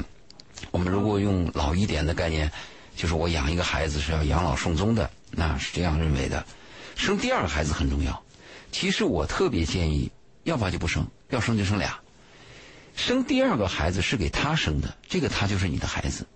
[0.70, 2.50] 我们如果用老一点的概念，
[2.96, 6.44] 就是我养一个孩子是要养老送终的，那是这样认为的。
[6.96, 8.22] 生第二个孩子很重要。
[8.70, 10.10] 其实我特别建议，
[10.44, 11.98] 要不然就不生，要生就生俩。
[12.96, 16.26] 生第二个孩子是给他生的，这个他就是你的孩子。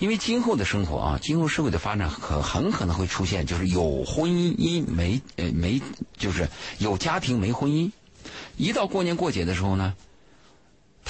[0.00, 5.82] 因为今后的生活啊，今后社会的发展可很可能会出现，就是有婚姻没呃没，
[6.16, 7.90] 就是有家庭没婚姻。
[8.56, 9.94] 一到过年过节的时候呢，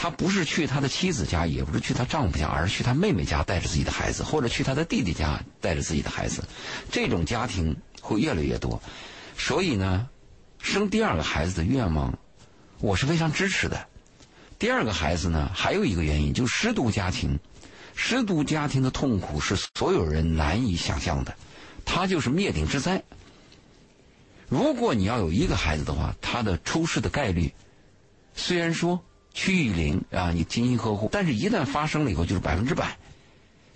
[0.03, 6.43] 他不是去他的妻子家，也不是去他丈夫家，而是去他妹妹家带着自己的孩子，或者去他的弟弟家带着自己的孩子。
[6.91, 8.83] 这种家庭会越来越多，
[9.39, 10.09] 所以呢，
[10.59, 12.19] 生第二个孩子的愿望，
[12.81, 13.87] 我是非常支持的。
[14.59, 17.39] 第二个孩子呢，还有一个原因，就是失独家庭。
[17.95, 21.33] 失独家庭的痛苦是所有人难以想象的，
[21.85, 23.01] 它就是灭顶之灾。
[24.49, 27.55] 如果你要有一个孩子的话，他的出事的概率
[28.35, 29.01] 虽然说
[29.35, 32.97] 趋于零啊，你精心呵护，但是一旦发生了以后就是百分之百，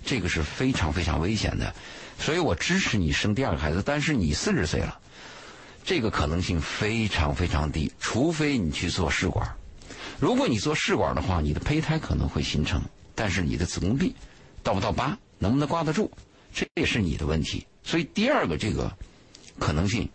[0.05, 1.75] 这个是非常非常危险的。
[2.19, 4.99] 所以我支持你生第二个孩子，但是你四十岁了，
[5.85, 9.55] 这个可能性非常非常低，除非你去做试管。
[10.19, 12.83] 如果你做试管的话，你的胚胎可能会形成，
[13.15, 14.15] 但是你的子宫壁
[14.63, 16.11] 到不到疤，能不能挂得住，
[16.55, 17.67] 这也是你的问题。
[17.83, 18.91] 所以第二个这个
[19.59, 20.09] 可能性，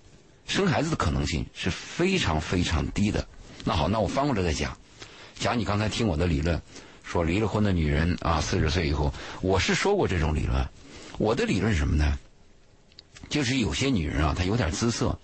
[0.47, 3.27] 生孩子的可能性是非常非常低的。
[3.63, 4.75] 那好，那我翻过来再讲，
[5.41, 6.61] 讲你刚才听我的理论，
[7.03, 10.63] 说离了婚的女人啊，四十岁以后，我是说过这种理论。
[11.17, 12.19] 我的理论是什么呢？
[13.27, 15.17] 就是有些女人啊，她有点姿色，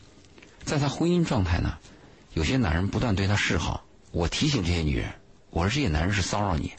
[0.63, 1.77] 在她婚姻状态呢，
[2.33, 3.85] 有些男人不断对她示好。
[4.09, 5.07] 我提醒这些女人，
[5.51, 6.71] 我说这些男人是骚扰你，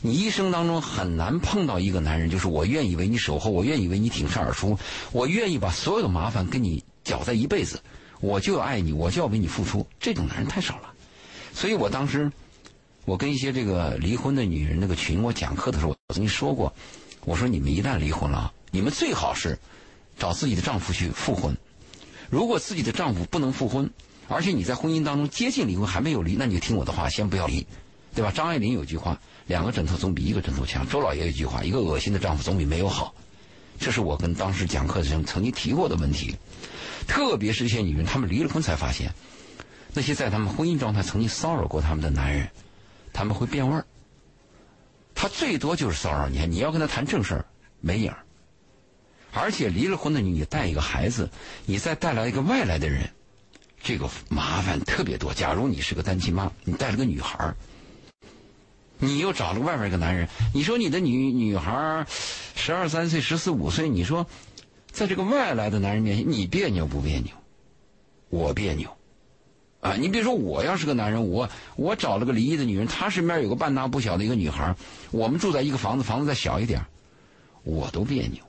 [0.00, 4.78] 你一生当中很难碰到一个男人，就是我愿意为你守候，我愿意为你挺身而出，
[5.10, 7.82] 我愿意把所有的麻烦跟你搅在一辈子，
[8.20, 10.94] 我就要爱你，我就要为你付出，这种男人太少了。
[11.52, 12.30] 所以我当时，
[13.10, 16.72] 我跟一些这个离婚的女人那个群，我讲课的时候，我曾经说过，
[17.24, 19.58] 我说你们一旦离婚了，你们最好是
[20.16, 21.56] 找自己的丈夫去复婚，
[22.30, 23.90] 如果自己的丈夫不能复婚。
[24.28, 27.66] 而且你在婚姻当中接近离婚还没有离，那你就听我的话，先不要离，
[28.14, 28.30] 对吧？
[28.30, 30.88] 张爱玲有句话：两个枕头总比一个枕头强。
[30.88, 33.12] 周老爷有句话：一个恶心的丈夫总比没有好。
[33.80, 36.36] 这是我跟当时讲课的人曾经提过的问题。
[37.08, 39.12] 特别是这些女人，她们离了婚才发现，
[39.94, 42.48] 那些在她们婚姻状态曾经骚扰过她们的男人，
[43.12, 43.84] 他们会变味儿。
[45.14, 47.44] 他最多就是骚扰你，你要跟他谈正事儿，
[47.80, 48.18] 没影儿。
[49.32, 51.30] 而且离了婚的你带一个孩子，
[51.66, 53.10] 你再带来一个外来的人。
[53.82, 55.32] 这个麻烦特别多。
[55.32, 57.56] 假如你是个单亲妈，你带了个女孩儿，
[58.98, 62.06] 你又找了外面一个男人，你说你的女女孩儿
[62.54, 64.26] 十二三岁、十四五岁，你说
[64.90, 67.32] 在这个外来的男人面前，你别扭不别扭？
[68.28, 68.96] 我别扭
[69.80, 69.94] 啊！
[69.98, 74.74] 你比如说，我要是个男人，我我找了个离异的女人，她身边有个半大不小的一个女孩，
[75.10, 76.84] 我们住在一个房子，房子再小一点
[77.64, 78.44] 我都别扭。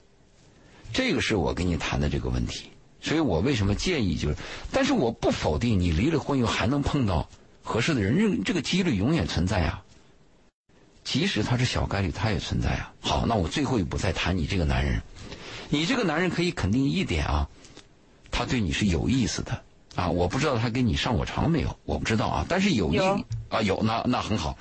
[0.94, 2.70] 这个是我跟你谈的这个问题。
[3.04, 4.36] 所以我为什么建议就是，
[4.72, 7.28] 但是我不否定你离了婚以后还能碰到
[7.64, 9.82] 合适的人，这这个几率永远存在啊。
[11.04, 12.94] 即使他是小概率，他也存在啊。
[13.00, 15.02] 好，那我最后一步再谈你这个男人，
[15.70, 17.50] 你这个男人可以肯定一点啊，
[18.30, 19.64] 他对你是有意思的
[19.96, 20.10] 啊。
[20.10, 22.46] 我不知道他跟你上过床没有，我不知道啊。
[22.48, 23.00] 但是有一
[23.50, 24.58] 啊，有那那很好，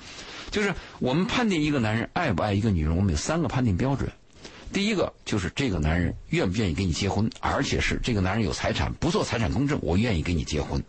[0.49, 4.11] 就是我们判定一个男人爱不爱一个女人，我们有三个判定标准。
[4.73, 10.81] 第一个就是这个男人愿不愿意跟你结婚，而且是这个男人有财产，不做财产公证，我愿意跟你结婚。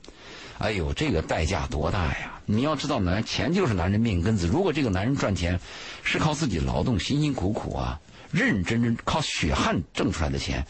[0.59, 2.41] 哎呦，这个代价多大呀！
[2.47, 4.47] 你要知道，男钱就是男人命根子。
[4.47, 5.59] 如果这个男人赚钱
[6.05, 7.99] 是靠自己劳动、辛辛苦苦啊、
[8.31, 10.65] 认认真真靠血汗挣出来的钱，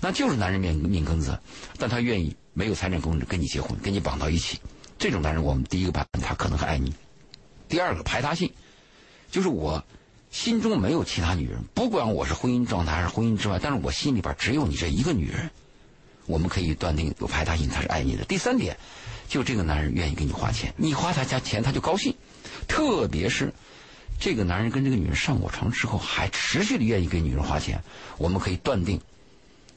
[0.00, 1.38] 那就是男人命命根子。
[1.78, 4.58] 但他愿意没有财产公证跟你结婚，跟你绑到一起，
[4.98, 6.94] 这种男人我们第一个判他可能还爱你。
[7.68, 8.50] 第二个排他性，
[9.30, 9.84] 就是我。
[10.30, 15.48] 心中没有其他女人，不管我是婚姻状态还是婚姻之外，但是我心里边只有你这一个女人，
[16.26, 18.24] 我们可以断定有排他性，他是爱你的。
[18.24, 18.76] 第三点，
[19.28, 22.16] 就这个男人愿意给你花钱，你花他家钱他就高兴，
[22.66, 23.54] 特别是
[24.18, 27.80] 这个男人跟这个女人上过床之后还持续的愿意给女人花钱，
[28.18, 29.00] 我们可以断定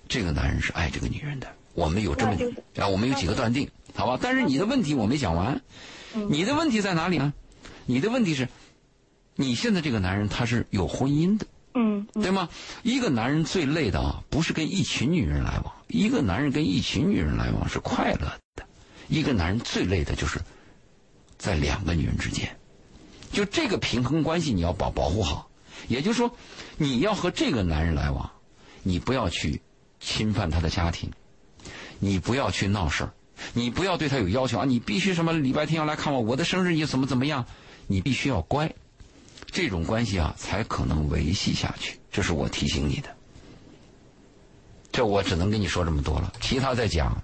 [0.10, 1.48] 这个男人是爱这个女人的。
[1.78, 2.36] 我们有这么
[2.76, 4.18] 啊，我们有几个断定，好吧？
[4.20, 5.62] 但是你的问题我没讲完，
[6.32, 7.32] 你的问题在哪里呢？
[7.86, 8.50] 你的问题是。
[9.40, 12.50] 你现在这个男人他是有婚姻的，嗯，对吗？
[12.82, 18.66] 一个男人最累的啊，不是跟一群女人来往，一个男人跟一群女人来往是快乐的，
[19.08, 20.42] 一个男人最累的就是
[21.38, 22.58] 在两个女人之间，
[23.32, 25.48] 就这个平衡关系你要保保护好。
[25.88, 26.36] 也就是说，
[26.78, 28.28] 你要和这个男人来往，
[28.82, 29.62] 你不要去
[30.00, 31.12] 侵犯他的家庭，
[32.00, 33.12] 你不要去闹事儿，
[33.54, 37.46] 你不要对他有要求啊，你必须什么礼拜天要来看我，我的生日你怎么怎么样，
[37.88, 38.74] 你必须要乖。
[39.52, 42.00] 这种关系啊，才可能维系下去。
[42.12, 43.10] 这是我提醒你的。
[44.92, 47.16] 这我只能跟你说这么多了，其他再讲，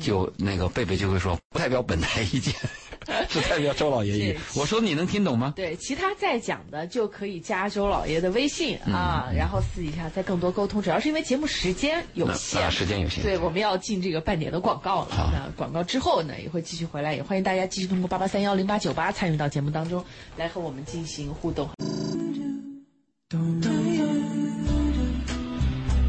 [0.00, 2.52] 就那个贝贝就会说不代表本台意见，
[3.30, 4.36] 是代表周老爷爷。
[4.54, 5.52] 我说你能听懂吗？
[5.56, 10.82] 对，其他再讲的就可以加周老爷的微信啊，然后私底下再更多沟通。
[10.82, 15.30] 主要是因为节目时间有限，时间有限，对，我们要进这个半点的广告了。
[15.32, 20.04] 那广告之后呢，也会继续回来，也欢迎大家继续通过八八三幺零八九八参与到节目当中
[20.36, 21.68] 来和我们进行互动。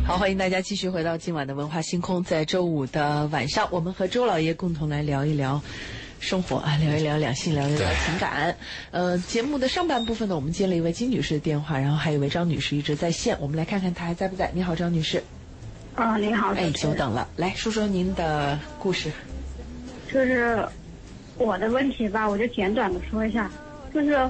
[0.05, 2.23] 好，欢迎大家继续回到今晚的文化星空。
[2.23, 5.61] 在周五的晚上，我们和周老爷共同来聊一聊
[6.19, 8.55] 生活啊，聊一聊两性，聊一聊情感。
[8.91, 14.51] 呃，节目的上半部分呢，我们接了一位金女士的电话，然后还有一位张女士一直在线，我们来看看她还在不在。
[14.53, 15.23] 你好，张女士。
[15.95, 19.11] 啊，你好，哎，久等了，来说说您的故事。
[20.11, 20.63] 就是
[21.37, 23.49] 我的问题吧，我就简短的说一下，
[23.93, 24.29] 就是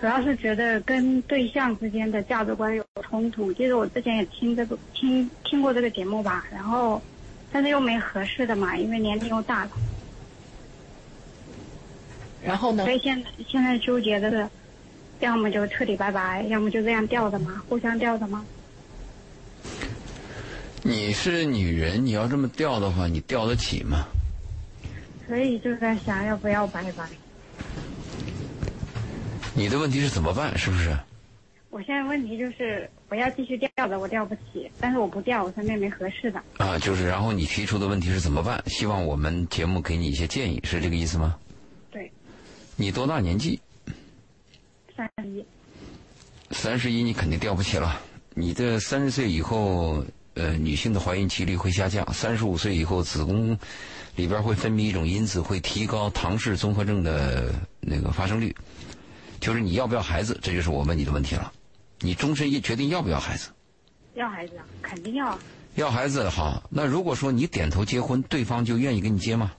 [0.00, 3.52] 主要是觉得跟对象之间的价值观有冲突。
[3.52, 7.00] 其实我之前也听这个听听过这个节目吧，然后
[7.52, 9.70] 但是又没合适的嘛，因为年龄又大了，
[12.44, 12.92] 然后呢所？
[12.92, 14.48] 以现在现在纠结的是，
[15.20, 18.44] 要么就彻底拜拜，要么就这样吊着嘛，互相吊着嘛。
[20.82, 24.06] 你是女人，你要这么吊的话，你吊得起吗？
[25.26, 27.08] 所以就在想要不要拜拜。
[29.54, 30.56] 你的问题是怎么办？
[30.58, 30.94] 是不是？
[31.70, 36.42] 我现在问题就是我要继续吊着，我吊不起，但是我不吊，我身边没合适的。
[36.58, 38.62] 啊，就是然后你提出的问题是怎么办？
[38.66, 41.34] 希望我们节目给你一些建议，是这个意思吗？
[42.76, 43.60] 对，你多大年纪？
[44.96, 45.44] 三十一。
[46.50, 48.00] 三十一，你肯定吊不起了。
[48.34, 52.12] 你这三十岁以后，呃，女性的怀孕几率会下降。
[52.12, 53.56] 三十五岁以后，子宫
[54.16, 58.54] 里边会分泌一种因子，会提高唐氏综合症的那个发生率。
[59.40, 61.52] 就是你要不要孩子，这就是我问你的问题了。
[62.00, 63.50] 你终身决定要不要孩子？
[64.14, 65.38] 要孩子啊，肯定要啊。
[65.74, 69.52] 要孩子好，那如果说你点头结婚，对方就愿意跟你结吗？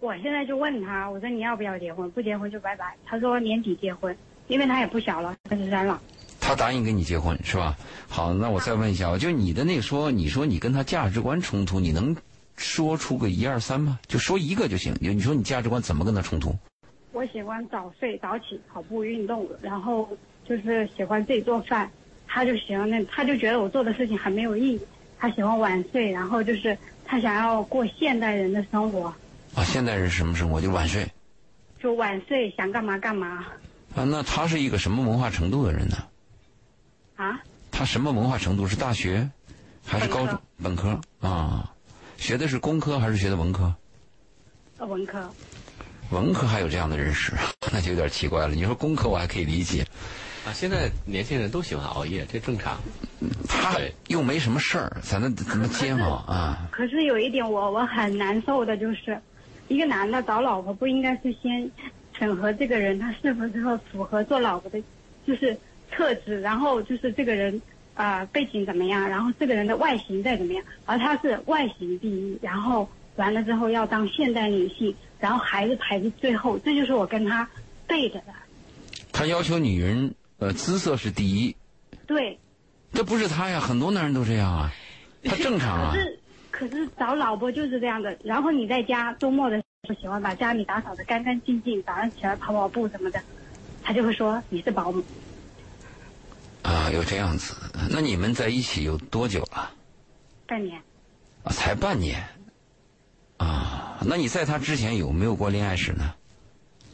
[0.00, 2.10] 我现在就问他，我说你要不要结婚？
[2.12, 2.96] 不结婚就拜拜。
[3.04, 4.16] 他说年底结婚，
[4.48, 6.00] 因为他也不小了，三十三了。
[6.40, 7.76] 他答应跟你结婚是吧？
[8.08, 12.16] 好，那我再问一下，就你的那个说，你说你跟他价值观冲突，你能
[12.56, 13.98] 说出个一二三吗？
[14.06, 14.94] 就说一个就行。
[15.00, 16.54] 你说你价值观怎么跟他冲突？
[17.12, 20.08] 我喜欢早睡早起，跑步运动，然后
[20.48, 21.90] 就是喜欢自己做饭。
[22.26, 24.80] 他就喜欢那，他就觉得我做的事情很没有意义。
[25.18, 29.12] 他喜欢晚睡，然后就是他想要过现代人的生活，
[29.54, 30.60] 啊，现代人什么生活？
[30.60, 31.06] 就晚睡
[31.80, 33.46] 就晚睡想干嘛干嘛
[33.94, 34.04] 啊？
[34.04, 35.96] 那他是一个什么文化程度的人呢？
[37.16, 37.40] 啊。
[37.70, 38.66] 他什么文化程度？
[38.68, 39.28] 是大学
[39.84, 40.38] 还是高中？
[40.62, 41.72] 本科啊？
[42.16, 43.74] 学的是工科还是学的文科？
[44.78, 45.30] 呃，文科。
[46.10, 47.32] 文科还有这样的认识，
[47.72, 48.54] 那就有点奇怪了。
[48.54, 49.86] 你说工科我还可以理解，
[50.44, 52.78] 啊，现在年轻人都喜欢熬夜，这正常。
[53.48, 56.68] 他又没什么事儿，咱那怎么接嘛啊？
[56.72, 59.20] 可是有一点我我很难受的就是，
[59.70, 61.70] 一个男的找老婆不应该是先
[62.18, 64.82] 审核这个人他是不是符合做老婆的，
[65.24, 65.56] 就是
[65.90, 67.62] 特质，然后就是这个人
[67.94, 77.48] 啊、呃背景怎么样，然后这个人的外形再怎么样，而他是外形第一，然后完了之后要当现代女性，然后孩子排在最后，这就是我跟他
[77.86, 78.34] 背着的，
[79.12, 81.54] 他要求女人呃姿色是第一，
[82.08, 82.36] 对。
[82.92, 84.72] 这不是他呀，很多男人都这样啊，
[85.22, 86.00] 他正常啊可。
[86.00, 86.18] 是
[86.50, 93.20] 可是找老婆就是这样的，然后你在家周末的时候喜欢把家里打扫的干干净净，早上起来跑跑步什么的，
[93.82, 95.02] 他就会说你是保姆。
[96.62, 97.56] 啊，有这样子。
[97.90, 99.70] 那你们在一起有多久了？
[100.46, 100.78] 半年
[101.44, 102.22] 啊，才半年。
[103.38, 106.14] 啊，那你在他之前有没有过恋爱史呢？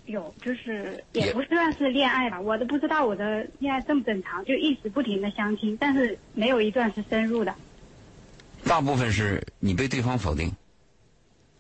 [0.05, 7.53] 有，就是也也不算是恋爱吧，我都不知道我的恋爱正不正常，就一直不停的相亲，但是没有一段是深入的，
[8.65, 10.53] 大部分是你被对方否定。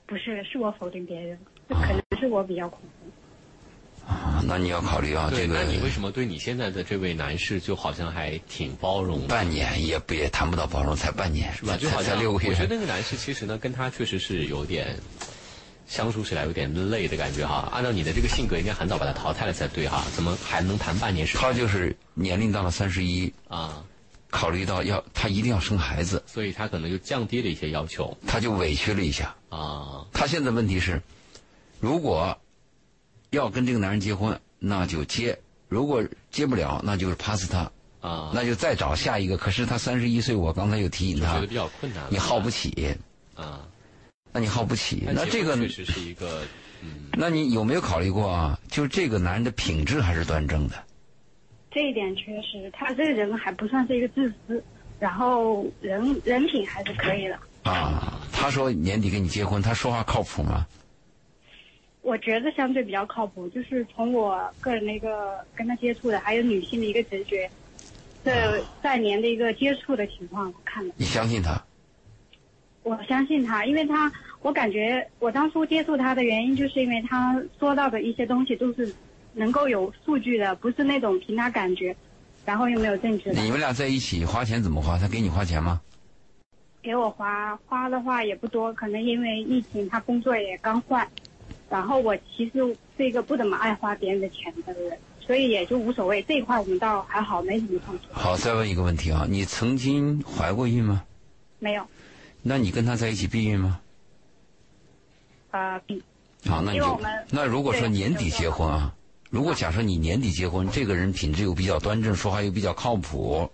[0.06, 1.38] 不是是我否定别人，
[1.68, 3.10] 这可能是我比较恐怖。
[4.08, 9.26] 啊，那你要考虑啊，这个那你为什么对你现在的这位男士就好像还挺包容的？
[9.26, 11.72] 半年也不也谈不到包容，才半年，是吧？
[11.72, 12.50] 才就好像才六个月。
[12.50, 14.96] 我觉得那个男士其实呢，跟他确实是有点
[15.88, 17.68] 相处起来有点累的感觉哈。
[17.72, 21.42] 按照你的这个性格，应该很早把他淘汰了才对哈，怎么还能谈半年时间？
[21.42, 23.82] 他就是年龄到了三十一，啊，
[24.30, 29.34] 考虑到要他一定要生孩子，所以他可能就降低了一些要求他就委屈了一下。
[29.56, 30.06] 啊。
[30.12, 31.00] 他现在问题是，
[31.80, 32.38] 如果
[33.30, 35.34] 要跟这个男人结婚，那就结；
[35.68, 39.36] 如果结不了，那就是 pass 他，啊，那就再找下一个。
[39.36, 42.04] 可是他三十一岁，我刚才又提醒他觉得，比较困难。
[42.10, 42.96] 你耗不起，
[43.34, 43.66] 啊，
[44.32, 45.04] 那你耗不起。
[45.12, 46.42] 那这个，确实是一个
[46.82, 48.58] 嗯，那你有没有考虑过啊？
[48.68, 50.74] 就是这个男人的品质还是端正的。
[51.70, 54.62] 这一点确实，他这个人还不算是一个自私，
[54.98, 57.38] 然后人人品还是可以的。
[57.64, 60.64] 啊，他说年底跟你结婚，他说话靠谱吗？
[62.00, 67.50] 我觉得相对比较靠谱，就是从我个人的一个跟他接触的，还有女性的一个直觉，
[68.24, 71.60] 这半年的一个接触的情况看的，你相信他？
[72.84, 78.94] 我相信他，因为他，我感觉我当初接触他的原因，就是因为他说到的一些东西都是
[79.32, 81.96] 能够有数据的，不是那种凭他感觉，
[82.44, 83.42] 然后又没有证据的。
[83.42, 84.96] 你们俩在一起花钱怎么花？
[84.96, 85.80] 他给你花钱吗？
[86.86, 91.04] 给我花花的话也不多，可能因为疫情，他工作也刚换，
[91.68, 96.22] 然后我其实是一个不怎么爱花别人的钱的人，所以也就无所谓。
[96.22, 98.04] 这一块我们倒还好，没什么冲突。
[98.12, 101.02] 好，再问一个问题啊，你曾经怀过孕吗？
[101.58, 101.84] 没有，
[102.40, 103.80] 那你跟他在一起避孕吗？
[105.50, 106.00] 呃，避
[106.44, 108.94] 好，那你就那如果说年底结婚啊，
[109.28, 113.50] 如果假设你年底结婚，这个人品质又比较端正，说话又比较靠谱，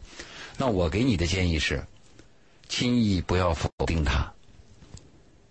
[0.58, 1.82] 那我给你的建议是，
[2.72, 4.32] 轻易不要否定他。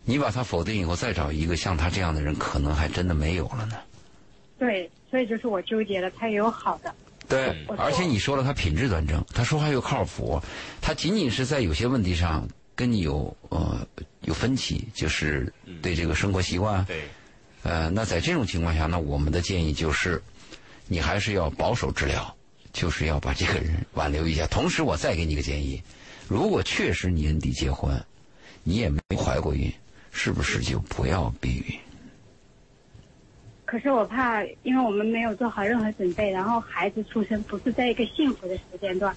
[0.04, 3.78] 你把他否定以后，再找一个像他这样的人，可能还真的没有了呢。
[4.58, 6.92] 对，所以就是我纠结的，他也有好的，
[7.30, 10.42] 对，而且你说了他品质端正，他说话又靠谱，
[10.82, 13.88] 他仅仅是在有些问题上跟你有呃
[14.22, 17.04] 有分歧，就是对这个生活习惯，对，
[17.62, 20.20] 呃，那在这种情况下，那我们的建议就是，
[20.88, 22.36] 你还是要保守治疗，
[22.74, 24.48] 就是要把这个人挽留一下。
[24.48, 25.80] 同时，我再给你个建议，
[26.32, 27.94] 如果确实年底结婚，
[28.64, 29.70] 你也没怀过孕，
[30.12, 31.78] 是不是就不要避孕？
[33.66, 39.14] 可是我怕，因为我们没有做好任何准备，然后孩子出生不是在一个幸福的时间段，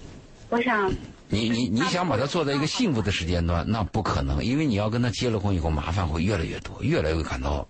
[0.49, 0.91] 我想
[1.29, 7.65] 你你你想把他做在一个幸福的时间段，那不可能，因为你要跟他结了婚以后，麻烦会越来越多，越来越感到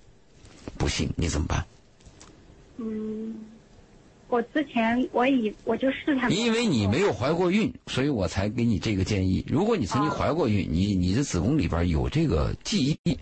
[0.75, 1.63] 不幸，你怎么办？
[2.77, 3.35] 嗯，
[4.36, 9.45] 我之前我以我就试探过，因为你没有怀过孕，所以我才给你这个建议。
[9.47, 13.17] 如果你曾经怀过孕，你你的子宫里边有这个记忆，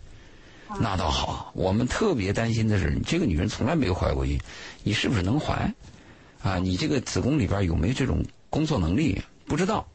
[0.80, 1.52] 那倒好。
[1.54, 4.40] 我们特别担心的是，你这个女人从来没有怀过孕，
[4.82, 5.72] 你是不是能怀？
[6.42, 9.22] 啊，你这个子宫里边有没有这种工作能力？
[9.46, 9.88] 不知道。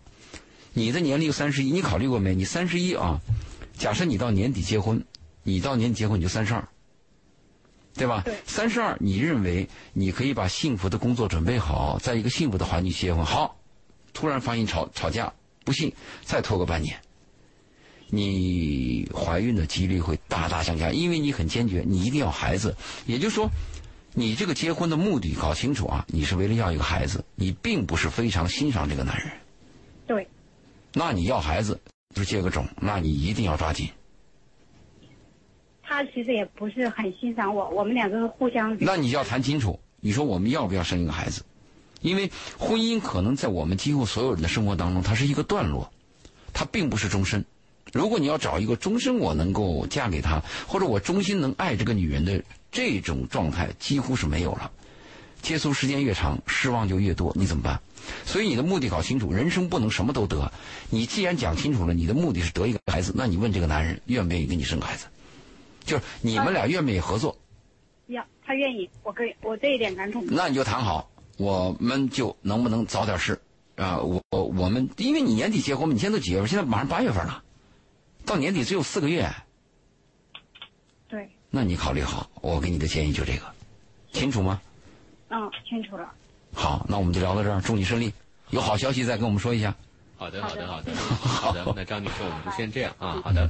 [0.73, 2.33] 你的年龄三十一，你考虑过没？
[2.33, 3.21] 你三十一啊，
[3.77, 5.05] 假设你到年底结婚，
[5.43, 6.69] 你到年底结婚你就三十二，
[7.99, 8.35] 对吧对？
[8.47, 13.57] 三十二，你认为你可以把幸福的工作准备好，在一个幸福的环境结婚，好，
[14.15, 15.33] 突然发现吵吵架，
[15.65, 15.93] 不幸
[16.25, 16.97] 再拖个半年，
[18.09, 22.75] 你怀孕的几率会大大降下，因为你很坚决，你一定要孩子。
[23.05, 23.51] 也就是说，
[24.15, 29.31] 你这个结婚的目的搞清楚啊，你是为了要一个孩子，你并不是非常欣赏这个男人。
[30.07, 30.27] 对，
[30.95, 31.79] 那你要孩子，
[32.15, 33.89] 就是接个种，那你一定要抓紧。
[35.89, 38.77] 他其实也不是很欣赏我，我们两个互相。
[38.79, 41.43] 那你就要谈清楚，你说我们要不要生一个孩子？
[42.03, 45.91] 因为婚姻可能在我们几乎所有人的生活当中，它是一个段落，
[46.53, 47.43] 它并不是终身。
[47.95, 54.71] 如果你要找一个终身我能够嫁给他，或者我衷心能爱这个女人的这种状态，几乎是没有了。
[55.41, 57.81] 接触时间越长，失望就越多，你怎么办？
[58.27, 60.53] 所以你的目的搞清楚，人生不能什么都得。
[60.91, 65.07] 你既然讲清楚了，你的目的是得一个孩子，那你问这个男人愿不愿意跟你生孩子？
[65.89, 67.37] 就是你们俩愿不愿意合作？
[68.09, 70.23] 要他愿意，我可以我这一点难处。
[70.29, 73.41] 那你就谈好，我们就能不能早点试
[73.77, 73.99] 啊？
[73.99, 76.49] 我我我们因为你年底结婚嘛，你现在都几月份？
[76.49, 77.43] 现在马上八月份了，
[78.25, 79.31] 到年底只有四个月，
[81.09, 83.43] 对，那你考虑好，我给你的建议就这个，
[84.13, 84.61] 清楚吗？
[85.31, 86.11] 嗯，清楚了。
[86.55, 88.13] 好，那我们就聊到这儿，祝你顺利，
[88.51, 89.75] 有好消息再跟我们说一下。
[90.17, 91.73] 好的好的，好的，好的。
[91.77, 93.21] 那张女士，我们就先这样啊。
[93.23, 93.49] 好的，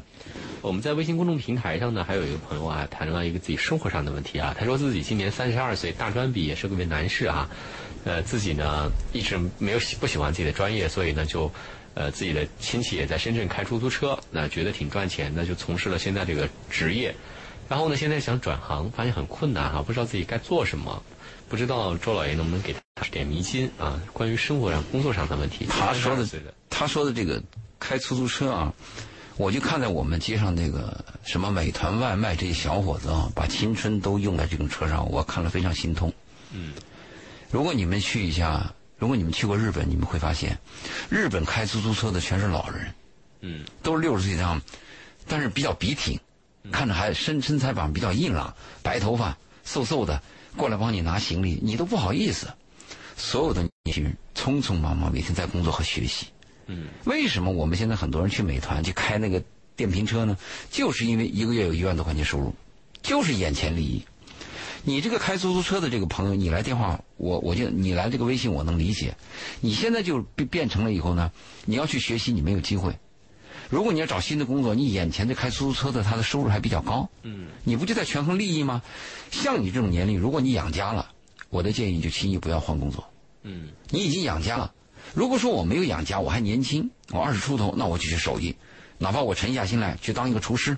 [0.60, 4.54] 我们在微信公众平台上呢，还有一个朋友啊，谈了一个自己生活上的问题啊。
[4.58, 7.48] 他说自己今年三十二岁，大专毕业，是个位男士啊。
[8.04, 11.50] 呃，自己呢一直没有喜不喜欢自己的专业，所以呢就
[11.94, 17.14] 呃自己的亲戚也在深圳开出租车，那觉得挺赚钱的，就从事了现在这个职业。
[17.68, 21.02] 然后呢，现在想转行，发现很困难哈、不知道自己该做什么。
[21.48, 23.98] 不知道周老爷能不能给他指点迷津啊？
[24.12, 25.66] 关于生活上、工作上的问题。
[25.66, 27.42] 他说的32岁的他说的这个
[27.78, 28.72] 开出租车啊，
[29.38, 36.12] 我就看在我们街上那个什么美团外卖这些小伙子啊，把青春都用在这种车上，我看了非常心痛。
[36.50, 36.72] 嗯，
[37.48, 40.58] 如果你们去一下，如果你们去过日本，你们会发现，
[41.08, 42.92] 日本开出租车的全是老人，
[43.42, 44.60] 嗯都是六十岁以上，
[45.28, 46.18] 但是比较笔挺，
[46.72, 50.20] 看着还身身材板比较硬朗，白头发，瘦瘦的，
[50.56, 52.48] 过来帮你拿行李，你都不好意思。
[53.16, 56.26] 所有的年轻人匆匆忙忙，每天在工作和学习。
[56.68, 59.42] 嗯为什么我们现在很多人去美团去开那个
[59.74, 60.36] 电瓶车呢？
[60.70, 62.54] 就是因为一个月有一万多块钱收入，
[63.02, 64.04] 就是眼前利益。
[64.84, 69.16] 你这个开出租车的这个朋友，你来电话，我我就你来这个微信，我能理解。
[69.60, 71.32] 你现在就变变成了以后呢，
[71.64, 72.96] 你要去学习，你没有机会。
[73.68, 78.82] 如果你要找新的工作，你眼前这开出租车的，他的收入还比较高，嗯你不就在权衡利益吗？
[79.30, 81.10] 像你这种年龄，如果你养家了，
[81.50, 83.04] 我的建议就轻易不要换工作。
[83.42, 84.72] 嗯你已经养家了。
[85.14, 88.54] 如果说我没有养家，我还年轻，我二十出头，那我就去手艺，
[88.98, 90.76] 哪怕我沉下心来去当一个厨师，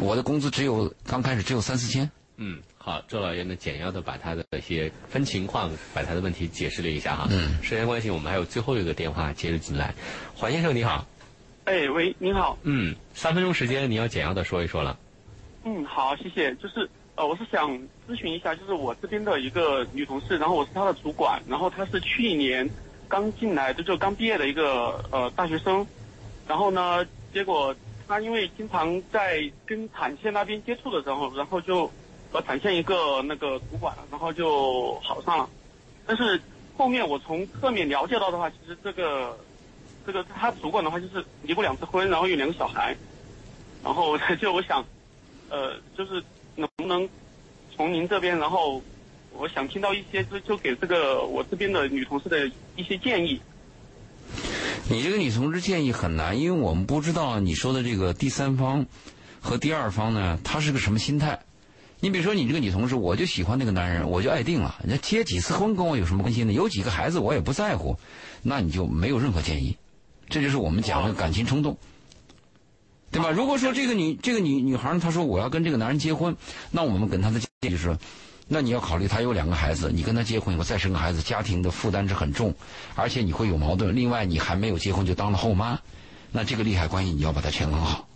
[0.00, 2.10] 我的工资只有刚开始只有三四千。
[2.36, 7.28] 嗯，好，周老爷呢简要的把他的一些分情况，把他的问题解释了一下哈。
[7.30, 9.94] 嗯时间关系，我们还有最后一个电话接着进来。
[10.34, 11.06] 黄先生你好，
[11.64, 12.58] 哎，喂，您好。
[12.62, 14.98] 嗯，三分钟时间，你要简要的说一说了。
[15.64, 16.54] 嗯，好，谢谢。
[16.54, 17.70] 就是呃，我是想
[18.08, 22.66] 咨询一下，就是我这边的一个女同事，然后我是她的主管，然后她是去年
[23.10, 25.84] 刚进来就，就刚毕业的一个呃大学生，
[26.46, 27.04] 然后呢，
[27.34, 27.74] 结果
[28.06, 31.90] 他因为经常在跟产线那边接触的时候，然后就
[32.30, 35.50] 和产线一个那个主管，然后就好上了。
[36.06, 36.40] 但是
[36.78, 39.36] 后面我从侧面了解到的话，其实这个
[40.06, 42.96] 这个他主管的话就是离过两次婚，然后有两个小孩，
[43.82, 44.84] 然后就我想，
[45.50, 46.22] 呃，就是
[46.54, 47.08] 能不能
[47.74, 48.80] 从您这边，然后
[49.32, 53.40] 我想听到一些就就给这个我这边的女同事的一些建议。
[54.88, 58.86] 你这个女同志建议很难，因为我们不知道你说的这个第三方
[59.40, 61.38] 和第二方呢，他是个什么心态。
[62.02, 64.76] 你比如说，你这个女同事，我就喜欢那个男人，我就爱定了。
[64.82, 66.52] 人家结几次婚跟我有什么关系呢？
[66.52, 67.94] 有几个孩子我也不在乎，
[68.42, 69.76] 那你就没有任何建议。
[70.28, 71.76] 这就是我们讲的感情冲动，
[73.10, 73.30] 对吧？
[73.30, 76.34] 如果说这个女这个女女孩她说我要跟这个男人结婚，
[76.70, 77.98] 那我们跟她的建议就是，
[78.52, 82.52] 那你要考虑他有两个孩子，你跟他结婚以后再生个孩子，家庭的负担是很重，
[82.96, 83.94] 而且你会有矛盾。
[83.94, 85.78] 另外，你还没有结婚就当了后妈，
[86.32, 88.08] 那这个利害关系你要把它权衡好。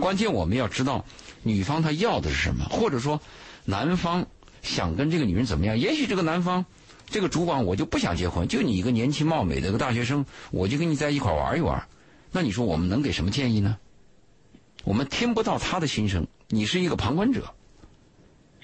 [0.00, 1.04] 关键我们要知道
[1.42, 3.20] 女方她要的是什么，或者说
[3.64, 4.24] 男方
[4.62, 5.76] 想跟这个女人怎么样？
[5.76, 6.64] 也许这个男方
[7.10, 11.84] 这个主管我就不想结婚，就你一个年轻貌美的一个大学生，我就跟你在一块玩一玩。
[12.30, 13.76] 那你说我们能给什么建议呢？
[14.84, 17.52] 我们听不到他的心声，你是一个旁观者。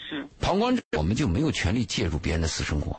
[0.08, 2.96] 是旁观者，我们就没有权利介入别人的私生活。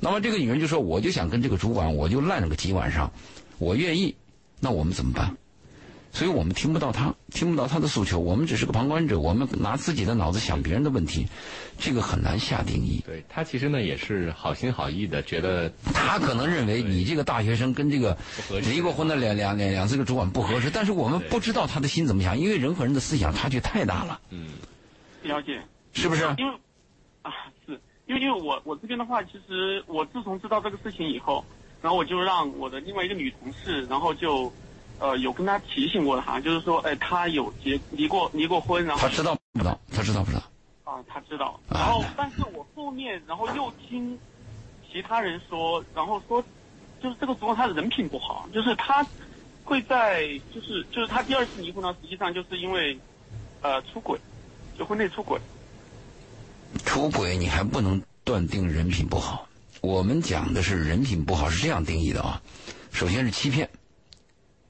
[0.00, 3.12] 那么这个女人就说：“我就想跟这个主管，我就烂了个几晚上，
[3.58, 4.14] 我愿意。”
[4.60, 5.36] 那我们怎么办？
[6.12, 11.26] 所以我们听不到她，听不到她的诉求，我们只是个旁观者，我们拿自己的脑子想别人的问题，
[11.78, 13.02] 这个很难下定义。
[13.06, 18.16] 对他其实呢也是好心好意的，觉得他可能认为你这个大学生跟这个
[18.70, 24.48] 离过婚的两两两两这个主管不合适，但是我们不知道他的心怎么想，因为人和人的思想差距太大了，嗯，
[25.22, 25.62] 了解。
[25.92, 26.22] 是不是？
[26.38, 26.54] 因为
[27.22, 27.32] 啊，
[27.66, 31.44] 是因为因为我我这边的话，其实我自从知道这个事情以后，
[31.80, 34.52] 然后我就让我的另外一个女同事，然后就
[34.98, 39.78] 呃有跟她提醒过她，就是说，哎，她有结离过离过婚，然后她知道不知道？
[39.94, 40.42] 她知道不知道？
[40.84, 41.60] 啊，她知道。
[41.68, 44.18] 啊然后，但是我后面然后又听
[44.90, 46.42] 其他人说，然后说
[47.00, 49.06] 就是这个主管他的人品不好，就是他
[49.64, 52.98] 会在就是就是他第二次离婚呢，实际上就是因为
[53.60, 54.18] 呃出轨，
[54.76, 55.40] 就婚内出轨。
[56.84, 59.48] 出轨你还不能断定人品不好。
[59.80, 62.42] 我们讲的是人品不好是这样定义的啊，
[62.92, 63.68] 首先是欺骗，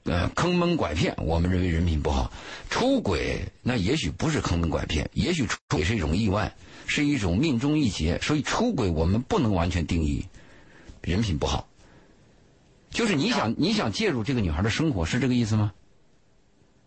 [0.05, 2.31] 呃，坑蒙拐骗，我们认为人品不好。
[2.69, 6.55] 出轨那也许不是坑蒙拐骗，也许出轨是一种意外，
[6.87, 10.25] 是一种命中一劫，所以出轨我们不能完全定义
[11.01, 11.67] 人品不好。
[12.89, 15.73] 就是你想你想介入这个女孩的生活，是这个意思吗？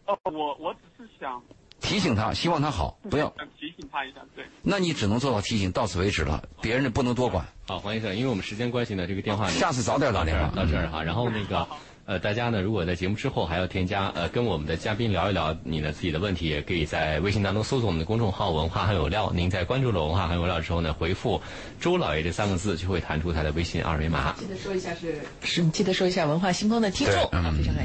[0.07, 1.43] 哦，我我只是想
[1.81, 3.29] 提醒他，希望他好，不要。
[3.59, 4.45] 提醒他一下，对。
[4.63, 7.45] 那你只能做到提醒，到此为止了，别人的不能多管。
[7.67, 11.03] 好，黄医生，因为我们时间关系呢，这个电话呢下次早点打电话到这儿哈。
[11.03, 11.67] 然后那个
[12.05, 19.33] 呃，大家呢，如果在节目之后还要添加呃，跟我们的嘉宾聊一聊你的自己的问题，也可以在微信当中搜索我们的公众号“文化很有料”。
[19.35, 21.43] 您在关注了“文化很有料”之后呢，回复
[21.81, 24.33] “周老爷”这三个字，就会弹出他的微信二维码。
[24.39, 27.85] 记得说一下是是，记得说一下文化星空的听众非常感